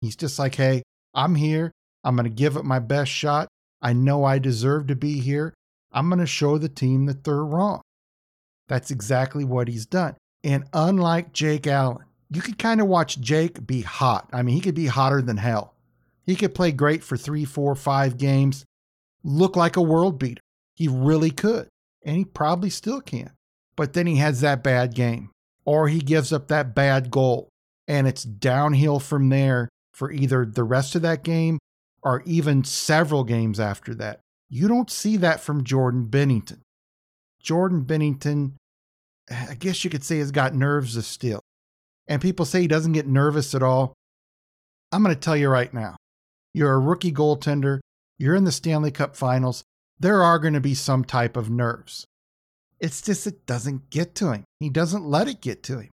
He's 0.00 0.16
just 0.16 0.38
like, 0.38 0.54
hey, 0.56 0.82
I'm 1.14 1.34
here. 1.34 1.72
I'm 2.02 2.16
going 2.16 2.24
to 2.24 2.34
give 2.34 2.56
it 2.56 2.64
my 2.64 2.78
best 2.78 3.10
shot. 3.10 3.48
I 3.80 3.92
know 3.92 4.24
I 4.24 4.38
deserve 4.38 4.86
to 4.88 4.96
be 4.96 5.20
here. 5.20 5.54
I'm 5.92 6.08
going 6.08 6.18
to 6.18 6.26
show 6.26 6.58
the 6.58 6.68
team 6.68 7.06
that 7.06 7.24
they're 7.24 7.44
wrong. 7.44 7.80
That's 8.68 8.90
exactly 8.90 9.44
what 9.44 9.68
he's 9.68 9.86
done. 9.86 10.16
And 10.42 10.64
unlike 10.72 11.32
Jake 11.32 11.66
Allen, 11.66 12.04
you 12.30 12.40
could 12.40 12.58
kind 12.58 12.80
of 12.80 12.86
watch 12.86 13.20
Jake 13.20 13.66
be 13.66 13.82
hot. 13.82 14.28
I 14.32 14.42
mean, 14.42 14.54
he 14.54 14.60
could 14.60 14.74
be 14.74 14.86
hotter 14.86 15.22
than 15.22 15.36
hell. 15.36 15.74
He 16.24 16.36
could 16.36 16.54
play 16.54 16.72
great 16.72 17.04
for 17.04 17.16
three, 17.16 17.44
four, 17.44 17.74
five 17.74 18.16
games, 18.16 18.64
look 19.22 19.56
like 19.56 19.76
a 19.76 19.82
world 19.82 20.18
beater. 20.18 20.40
He 20.74 20.88
really 20.88 21.30
could. 21.30 21.68
And 22.04 22.16
he 22.16 22.24
probably 22.24 22.70
still 22.70 23.00
can. 23.00 23.30
But 23.76 23.92
then 23.92 24.06
he 24.06 24.16
has 24.16 24.40
that 24.40 24.62
bad 24.62 24.94
game, 24.94 25.30
or 25.64 25.88
he 25.88 25.98
gives 25.98 26.32
up 26.32 26.48
that 26.48 26.74
bad 26.74 27.10
goal. 27.10 27.48
And 27.86 28.06
it's 28.06 28.22
downhill 28.22 29.00
from 29.00 29.28
there 29.28 29.68
for 29.92 30.10
either 30.10 30.44
the 30.44 30.64
rest 30.64 30.94
of 30.94 31.02
that 31.02 31.22
game 31.22 31.58
or 32.02 32.22
even 32.26 32.64
several 32.64 33.24
games 33.24 33.58
after 33.58 33.94
that. 33.94 34.20
You 34.48 34.68
don't 34.68 34.90
see 34.90 35.16
that 35.18 35.40
from 35.40 35.64
Jordan 35.64 36.06
Binnington. 36.06 36.60
Jordan 37.44 37.84
Binnington, 37.84 38.54
I 39.30 39.54
guess 39.54 39.84
you 39.84 39.90
could 39.90 40.02
say, 40.02 40.18
has 40.18 40.32
got 40.32 40.54
nerves 40.54 40.96
of 40.96 41.04
steel. 41.04 41.40
And 42.08 42.20
people 42.20 42.44
say 42.44 42.62
he 42.62 42.68
doesn't 42.68 42.92
get 42.92 43.06
nervous 43.06 43.54
at 43.54 43.62
all. 43.62 43.94
I'm 44.90 45.02
going 45.02 45.14
to 45.14 45.20
tell 45.20 45.36
you 45.36 45.48
right 45.48 45.72
now 45.72 45.96
you're 46.52 46.72
a 46.72 46.78
rookie 46.78 47.12
goaltender, 47.12 47.80
you're 48.18 48.34
in 48.34 48.44
the 48.44 48.52
Stanley 48.52 48.90
Cup 48.90 49.16
finals, 49.16 49.64
there 49.98 50.22
are 50.22 50.38
going 50.38 50.54
to 50.54 50.60
be 50.60 50.74
some 50.74 51.04
type 51.04 51.36
of 51.36 51.50
nerves. 51.50 52.06
It's 52.80 53.02
just 53.02 53.26
it 53.26 53.44
doesn't 53.46 53.90
get 53.90 54.14
to 54.16 54.32
him. 54.32 54.44
He 54.60 54.70
doesn't 54.70 55.04
let 55.04 55.28
it 55.28 55.40
get 55.40 55.62
to 55.64 55.80
him. 55.80 55.90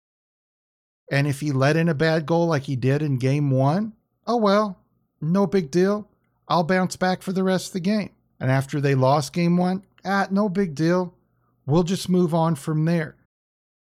And 1.12 1.28
if 1.28 1.40
he 1.40 1.52
let 1.52 1.78
in 1.78 1.90
a 1.90 1.94
bad 1.94 2.26
goal 2.26 2.48
like 2.48 2.64
he 2.64 2.76
did 2.76 3.02
in 3.02 3.18
game 3.18 3.50
one, 3.52 3.94
oh 4.28 4.38
well, 4.38 4.80
no 5.22 5.48
big 5.48 5.72
deal. 5.72 6.08
I'll 6.48 6.64
bounce 6.64 6.96
back 6.96 7.22
for 7.22 7.32
the 7.32 7.44
rest 7.44 7.68
of 7.68 7.74
the 7.74 7.80
game. 7.80 8.12
And 8.40 8.52
after 8.52 8.80
they 8.80 8.96
lost 8.96 9.34
game 9.34 9.58
one, 9.58 9.84
ah, 10.06 10.28
no 10.30 10.50
big 10.50 10.76
deal. 10.76 11.14
We'll 11.70 11.84
just 11.84 12.10
move 12.10 12.34
on 12.34 12.56
from 12.56 12.86
there. 12.86 13.16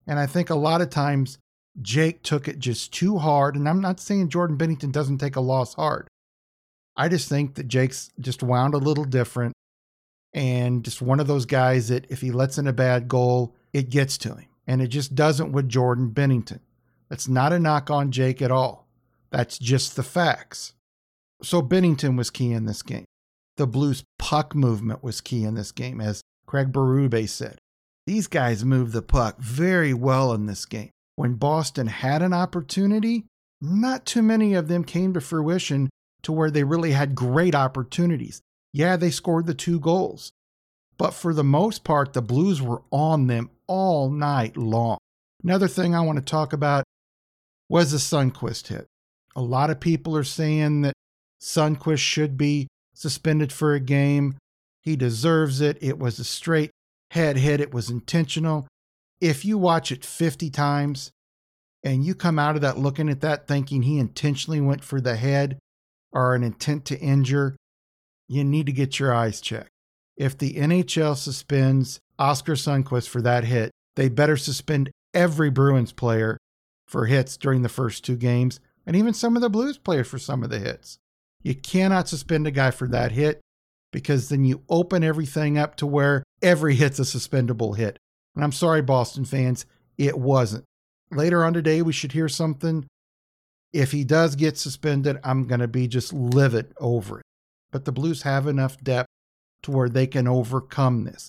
And 0.06 0.18
I 0.18 0.26
think 0.26 0.50
a 0.50 0.54
lot 0.54 0.80
of 0.80 0.90
times 0.90 1.38
Jake 1.82 2.22
took 2.22 2.48
it 2.48 2.58
just 2.58 2.92
too 2.92 3.18
hard. 3.18 3.56
And 3.56 3.68
I'm 3.68 3.80
not 3.80 4.00
saying 4.00 4.30
Jordan 4.30 4.56
Binnington 4.56 4.90
doesn't 4.90 5.18
take 5.18 5.36
a 5.36 5.40
loss 5.40 5.74
hard. 5.74 6.08
I 6.96 7.08
just 7.08 7.28
think 7.28 7.56
that 7.56 7.68
Jake's 7.68 8.10
just 8.18 8.42
wound 8.42 8.74
a 8.74 8.78
little 8.78 9.04
different 9.04 9.52
and 10.32 10.84
just 10.84 11.02
one 11.02 11.20
of 11.20 11.26
those 11.26 11.46
guys 11.46 11.88
that 11.88 12.10
if 12.10 12.20
he 12.20 12.30
lets 12.30 12.58
in 12.58 12.66
a 12.66 12.72
bad 12.72 13.06
goal, 13.06 13.54
it 13.72 13.90
gets 13.90 14.16
to 14.18 14.34
him. 14.34 14.48
And 14.66 14.80
it 14.80 14.88
just 14.88 15.14
doesn't 15.14 15.52
with 15.52 15.68
Jordan 15.68 16.10
Binnington. 16.10 16.60
That's 17.10 17.28
not 17.28 17.52
a 17.52 17.58
knock 17.58 17.90
on 17.90 18.12
Jake 18.12 18.40
at 18.40 18.50
all. 18.50 18.88
That's 19.30 19.58
just 19.58 19.94
the 19.94 20.02
facts. 20.02 20.72
So 21.42 21.60
Binnington 21.60 22.16
was 22.16 22.30
key 22.30 22.52
in 22.52 22.64
this 22.64 22.82
game. 22.82 23.04
The 23.56 23.66
Blues 23.66 24.04
puck 24.18 24.54
movement 24.54 25.04
was 25.04 25.20
key 25.20 25.44
in 25.44 25.54
this 25.54 25.70
game, 25.70 26.00
as 26.00 26.22
Craig 26.46 26.72
Berube 26.72 27.28
said. 27.28 27.58
These 28.06 28.26
guys 28.26 28.64
moved 28.64 28.92
the 28.92 29.02
puck 29.02 29.38
very 29.38 29.94
well 29.94 30.32
in 30.32 30.46
this 30.46 30.66
game. 30.66 30.90
When 31.16 31.34
Boston 31.34 31.86
had 31.86 32.20
an 32.22 32.34
opportunity, 32.34 33.24
not 33.60 34.04
too 34.04 34.22
many 34.22 34.54
of 34.54 34.68
them 34.68 34.84
came 34.84 35.14
to 35.14 35.20
fruition 35.20 35.88
to 36.22 36.32
where 36.32 36.50
they 36.50 36.64
really 36.64 36.92
had 36.92 37.14
great 37.14 37.54
opportunities. 37.54 38.40
Yeah, 38.72 38.96
they 38.96 39.10
scored 39.10 39.46
the 39.46 39.54
two 39.54 39.80
goals. 39.80 40.32
But 40.98 41.12
for 41.12 41.32
the 41.32 41.44
most 41.44 41.84
part, 41.84 42.12
the 42.12 42.22
Blues 42.22 42.60
were 42.60 42.82
on 42.90 43.26
them 43.26 43.50
all 43.66 44.10
night 44.10 44.56
long. 44.56 44.98
Another 45.42 45.68
thing 45.68 45.94
I 45.94 46.00
want 46.00 46.18
to 46.18 46.24
talk 46.24 46.52
about 46.52 46.84
was 47.68 47.92
the 47.92 47.98
Sundqvist 47.98 48.68
hit. 48.68 48.86
A 49.36 49.42
lot 49.42 49.70
of 49.70 49.80
people 49.80 50.16
are 50.16 50.24
saying 50.24 50.82
that 50.82 50.94
Sundqvist 51.40 51.98
should 51.98 52.36
be 52.36 52.68
suspended 52.94 53.52
for 53.52 53.74
a 53.74 53.80
game. 53.80 54.36
He 54.82 54.96
deserves 54.96 55.60
it. 55.60 55.78
It 55.80 55.98
was 55.98 56.18
a 56.18 56.24
straight 56.24 56.70
head 57.14 57.36
hit, 57.36 57.60
it 57.60 57.72
was 57.72 57.90
intentional. 57.90 58.66
If 59.20 59.44
you 59.44 59.56
watch 59.56 59.92
it 59.92 60.04
50 60.04 60.50
times 60.50 61.12
and 61.84 62.04
you 62.04 62.14
come 62.14 62.38
out 62.38 62.56
of 62.56 62.62
that 62.62 62.76
looking 62.76 63.08
at 63.08 63.20
that 63.20 63.46
thinking 63.46 63.82
he 63.82 63.98
intentionally 63.98 64.60
went 64.60 64.82
for 64.82 65.00
the 65.00 65.14
head 65.16 65.58
or 66.12 66.34
an 66.34 66.42
intent 66.42 66.84
to 66.86 66.98
injure, 66.98 67.56
you 68.26 68.42
need 68.42 68.66
to 68.66 68.72
get 68.72 68.98
your 68.98 69.14
eyes 69.14 69.40
checked. 69.40 69.70
If 70.16 70.36
the 70.36 70.54
NHL 70.54 71.16
suspends 71.16 72.00
Oscar 72.18 72.54
Sundqvist 72.54 73.08
for 73.08 73.22
that 73.22 73.44
hit, 73.44 73.70
they 73.94 74.08
better 74.08 74.36
suspend 74.36 74.90
every 75.12 75.50
Bruins 75.50 75.92
player 75.92 76.36
for 76.86 77.06
hits 77.06 77.36
during 77.36 77.62
the 77.62 77.68
first 77.68 78.04
two 78.04 78.16
games, 78.16 78.58
and 78.86 78.96
even 78.96 79.14
some 79.14 79.36
of 79.36 79.42
the 79.42 79.50
Blues 79.50 79.78
players 79.78 80.08
for 80.08 80.18
some 80.18 80.42
of 80.42 80.50
the 80.50 80.58
hits. 80.58 80.98
You 81.42 81.54
cannot 81.54 82.08
suspend 82.08 82.46
a 82.46 82.50
guy 82.50 82.70
for 82.70 82.88
that 82.88 83.12
hit 83.12 83.40
because 83.92 84.28
then 84.28 84.44
you 84.44 84.62
open 84.68 85.04
everything 85.04 85.56
up 85.56 85.76
to 85.76 85.86
where 85.86 86.24
every 86.44 86.76
hit's 86.76 87.00
a 87.00 87.02
suspendable 87.02 87.76
hit. 87.76 87.98
And 88.36 88.44
I'm 88.44 88.52
sorry, 88.52 88.82
Boston 88.82 89.24
fans, 89.24 89.66
it 89.98 90.18
wasn't. 90.18 90.64
Later 91.10 91.44
on 91.44 91.52
today, 91.54 91.82
we 91.82 91.92
should 91.92 92.12
hear 92.12 92.28
something. 92.28 92.86
If 93.72 93.90
he 93.90 94.04
does 94.04 94.36
get 94.36 94.56
suspended, 94.58 95.18
I'm 95.24 95.46
going 95.46 95.60
to 95.60 95.68
be 95.68 95.88
just 95.88 96.12
livid 96.12 96.72
over 96.78 97.20
it. 97.20 97.26
But 97.72 97.84
the 97.84 97.92
Blues 97.92 98.22
have 98.22 98.46
enough 98.46 98.78
depth 98.82 99.08
to 99.62 99.72
where 99.72 99.88
they 99.88 100.06
can 100.06 100.28
overcome 100.28 101.04
this. 101.04 101.28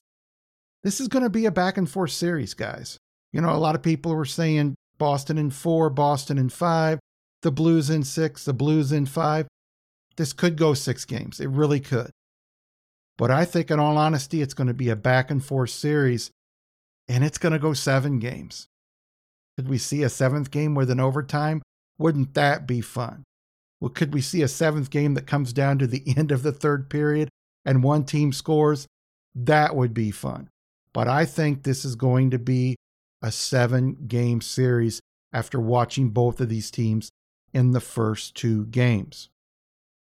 This 0.84 1.00
is 1.00 1.08
going 1.08 1.24
to 1.24 1.30
be 1.30 1.46
a 1.46 1.52
back 1.52 1.78
and 1.78 1.90
forth 1.90 2.12
series, 2.12 2.54
guys. 2.54 2.98
You 3.34 3.42
know, 3.42 3.50
a 3.50 3.58
lot 3.58 3.76
of 3.76 3.82
people 3.82 4.14
were 4.14 4.26
saying 4.26 4.76
Boston 4.98 5.38
in 5.38 5.50
four, 5.50 5.90
Boston 5.90 6.38
in 6.38 6.50
five, 6.50 7.00
the 7.42 7.52
Blues 7.52 7.90
in 7.90 8.04
six, 8.04 8.46
the 8.46 8.54
Blues 8.54 8.92
in 8.92 9.06
five. 9.06 9.48
This 10.18 10.34
could 10.34 10.58
go 10.58 10.74
six 10.74 11.06
games. 11.06 11.40
It 11.40 11.50
really 11.50 11.80
could. 11.80 12.12
But 13.18 13.32
I 13.32 13.46
think, 13.46 13.72
in 13.72 13.80
all 13.80 13.98
honesty, 13.98 14.42
it's 14.42 14.54
going 14.54 14.68
to 14.68 14.74
be 14.74 14.90
a 14.90 14.96
back 14.96 15.32
and 15.32 15.44
forth 15.44 15.70
series, 15.70 16.32
and 17.08 17.24
it's 17.24 17.38
going 17.38 17.54
to 17.54 17.60
go 17.60 17.74
seven 17.74 18.20
games. 18.20 18.68
Could 19.58 19.70
we 19.70 19.78
see 19.78 20.04
a 20.04 20.10
seventh 20.10 20.52
game 20.52 20.76
with 20.76 20.90
an 20.90 21.00
overtime 21.00 21.62
Wouldn't 21.98 22.34
that 22.34 22.68
be 22.68 22.82
fun? 22.82 23.24
Well, 23.80 23.90
could 23.90 24.14
we 24.14 24.20
see 24.22 24.42
a 24.42 24.50
seventh 24.50 24.90
game 24.90 25.14
that 25.14 25.28
comes 25.28 25.54
down 25.54 25.80
to 25.80 25.88
the 25.88 26.04
end 26.18 26.32
of 26.32 26.44
the 26.44 26.52
third 26.52 26.90
period 26.90 27.30
and 27.64 27.84
one 27.84 28.04
team 28.04 28.34
scores? 28.34 28.86
That 29.34 29.76
would 29.76 29.94
be 29.94 30.12
fun. 30.12 30.50
But 30.94 31.08
I 31.08 31.26
think 31.26 31.64
this 31.64 31.86
is 31.86 31.96
going 31.96 32.32
to 32.32 32.40
be 32.40 32.76
a 33.22 33.32
seven 33.32 33.96
game 34.08 34.42
series 34.42 35.02
after 35.34 35.60
watching 35.60 36.10
both 36.10 36.40
of 36.40 36.50
these 36.50 36.72
teams 36.72 37.10
in 37.54 37.72
the 37.72 37.82
first 37.82 38.36
two 38.36 38.66
games. 38.66 39.30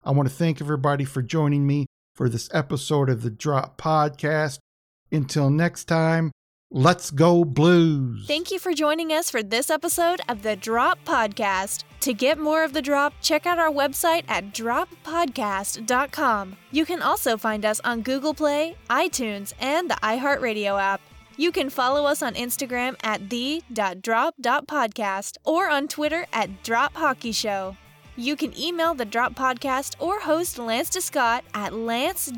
I 0.04 0.12
want 0.12 0.28
to 0.28 0.34
thank 0.34 0.60
everybody 0.60 1.04
for 1.04 1.22
joining 1.22 1.66
me 1.66 1.86
for 2.16 2.28
this 2.28 2.48
episode 2.52 3.08
of 3.08 3.22
the 3.22 3.30
Drop 3.30 3.80
Podcast. 3.80 4.58
Until 5.12 5.50
next 5.50 5.84
time, 5.84 6.32
let's 6.70 7.12
go 7.12 7.44
Blues. 7.44 8.26
Thank 8.26 8.50
you 8.50 8.58
for 8.58 8.72
joining 8.72 9.12
us 9.12 9.30
for 9.30 9.42
this 9.42 9.68
episode 9.70 10.22
of 10.28 10.42
the 10.42 10.56
Drop 10.56 10.98
Podcast. 11.04 11.84
To 12.00 12.14
get 12.14 12.38
more 12.38 12.64
of 12.64 12.72
the 12.72 12.82
drop, 12.82 13.12
check 13.20 13.46
out 13.46 13.58
our 13.58 13.70
website 13.70 14.24
at 14.28 14.54
droppodcast.com. 14.54 16.56
You 16.70 16.86
can 16.86 17.02
also 17.02 17.36
find 17.36 17.64
us 17.64 17.80
on 17.84 18.02
Google 18.02 18.34
Play, 18.34 18.76
iTunes, 18.88 19.52
and 19.60 19.90
the 19.90 19.96
iHeartRadio 19.96 20.80
app. 20.80 21.00
You 21.36 21.50
can 21.52 21.68
follow 21.68 22.06
us 22.06 22.22
on 22.22 22.34
Instagram 22.34 22.96
at 23.02 23.28
the.drop.podcast 23.28 25.36
or 25.44 25.68
on 25.68 25.86
Twitter 25.86 26.26
at 26.32 26.62
Drop 26.62 26.94
Hockey 26.94 27.32
Show. 27.32 27.76
You 28.16 28.34
can 28.34 28.58
email 28.58 28.94
the 28.94 29.04
Drop 29.04 29.34
Podcast 29.34 29.96
or 30.00 30.20
host 30.20 30.58
Lance 30.58 30.90
DeScott 30.90 31.42
at 31.52 31.74
lanced 31.74 32.32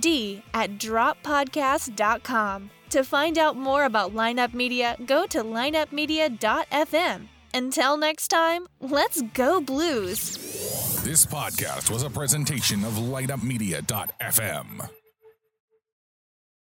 at 0.55 0.79
droppodcast.com. 0.79 2.71
To 2.91 3.05
find 3.05 3.39
out 3.39 3.57
more 3.57 3.85
about 3.85 4.15
Lineup 4.15 4.55
Media, 4.55 4.97
go 5.07 5.27
to 5.27 5.45
lineupmedia.fm. 5.45 7.29
Until 7.55 7.97
next 7.97 8.29
time, 8.29 8.67
let's 8.81 9.23
go 9.35 9.61
Blues. 9.61 10.37
This 11.05 11.25
podcast 11.25 11.91
was 11.91 12.03
a 12.03 12.11
presentation 12.11 12.85
of 12.85 12.95
lineupmedia.fm. 12.95 14.98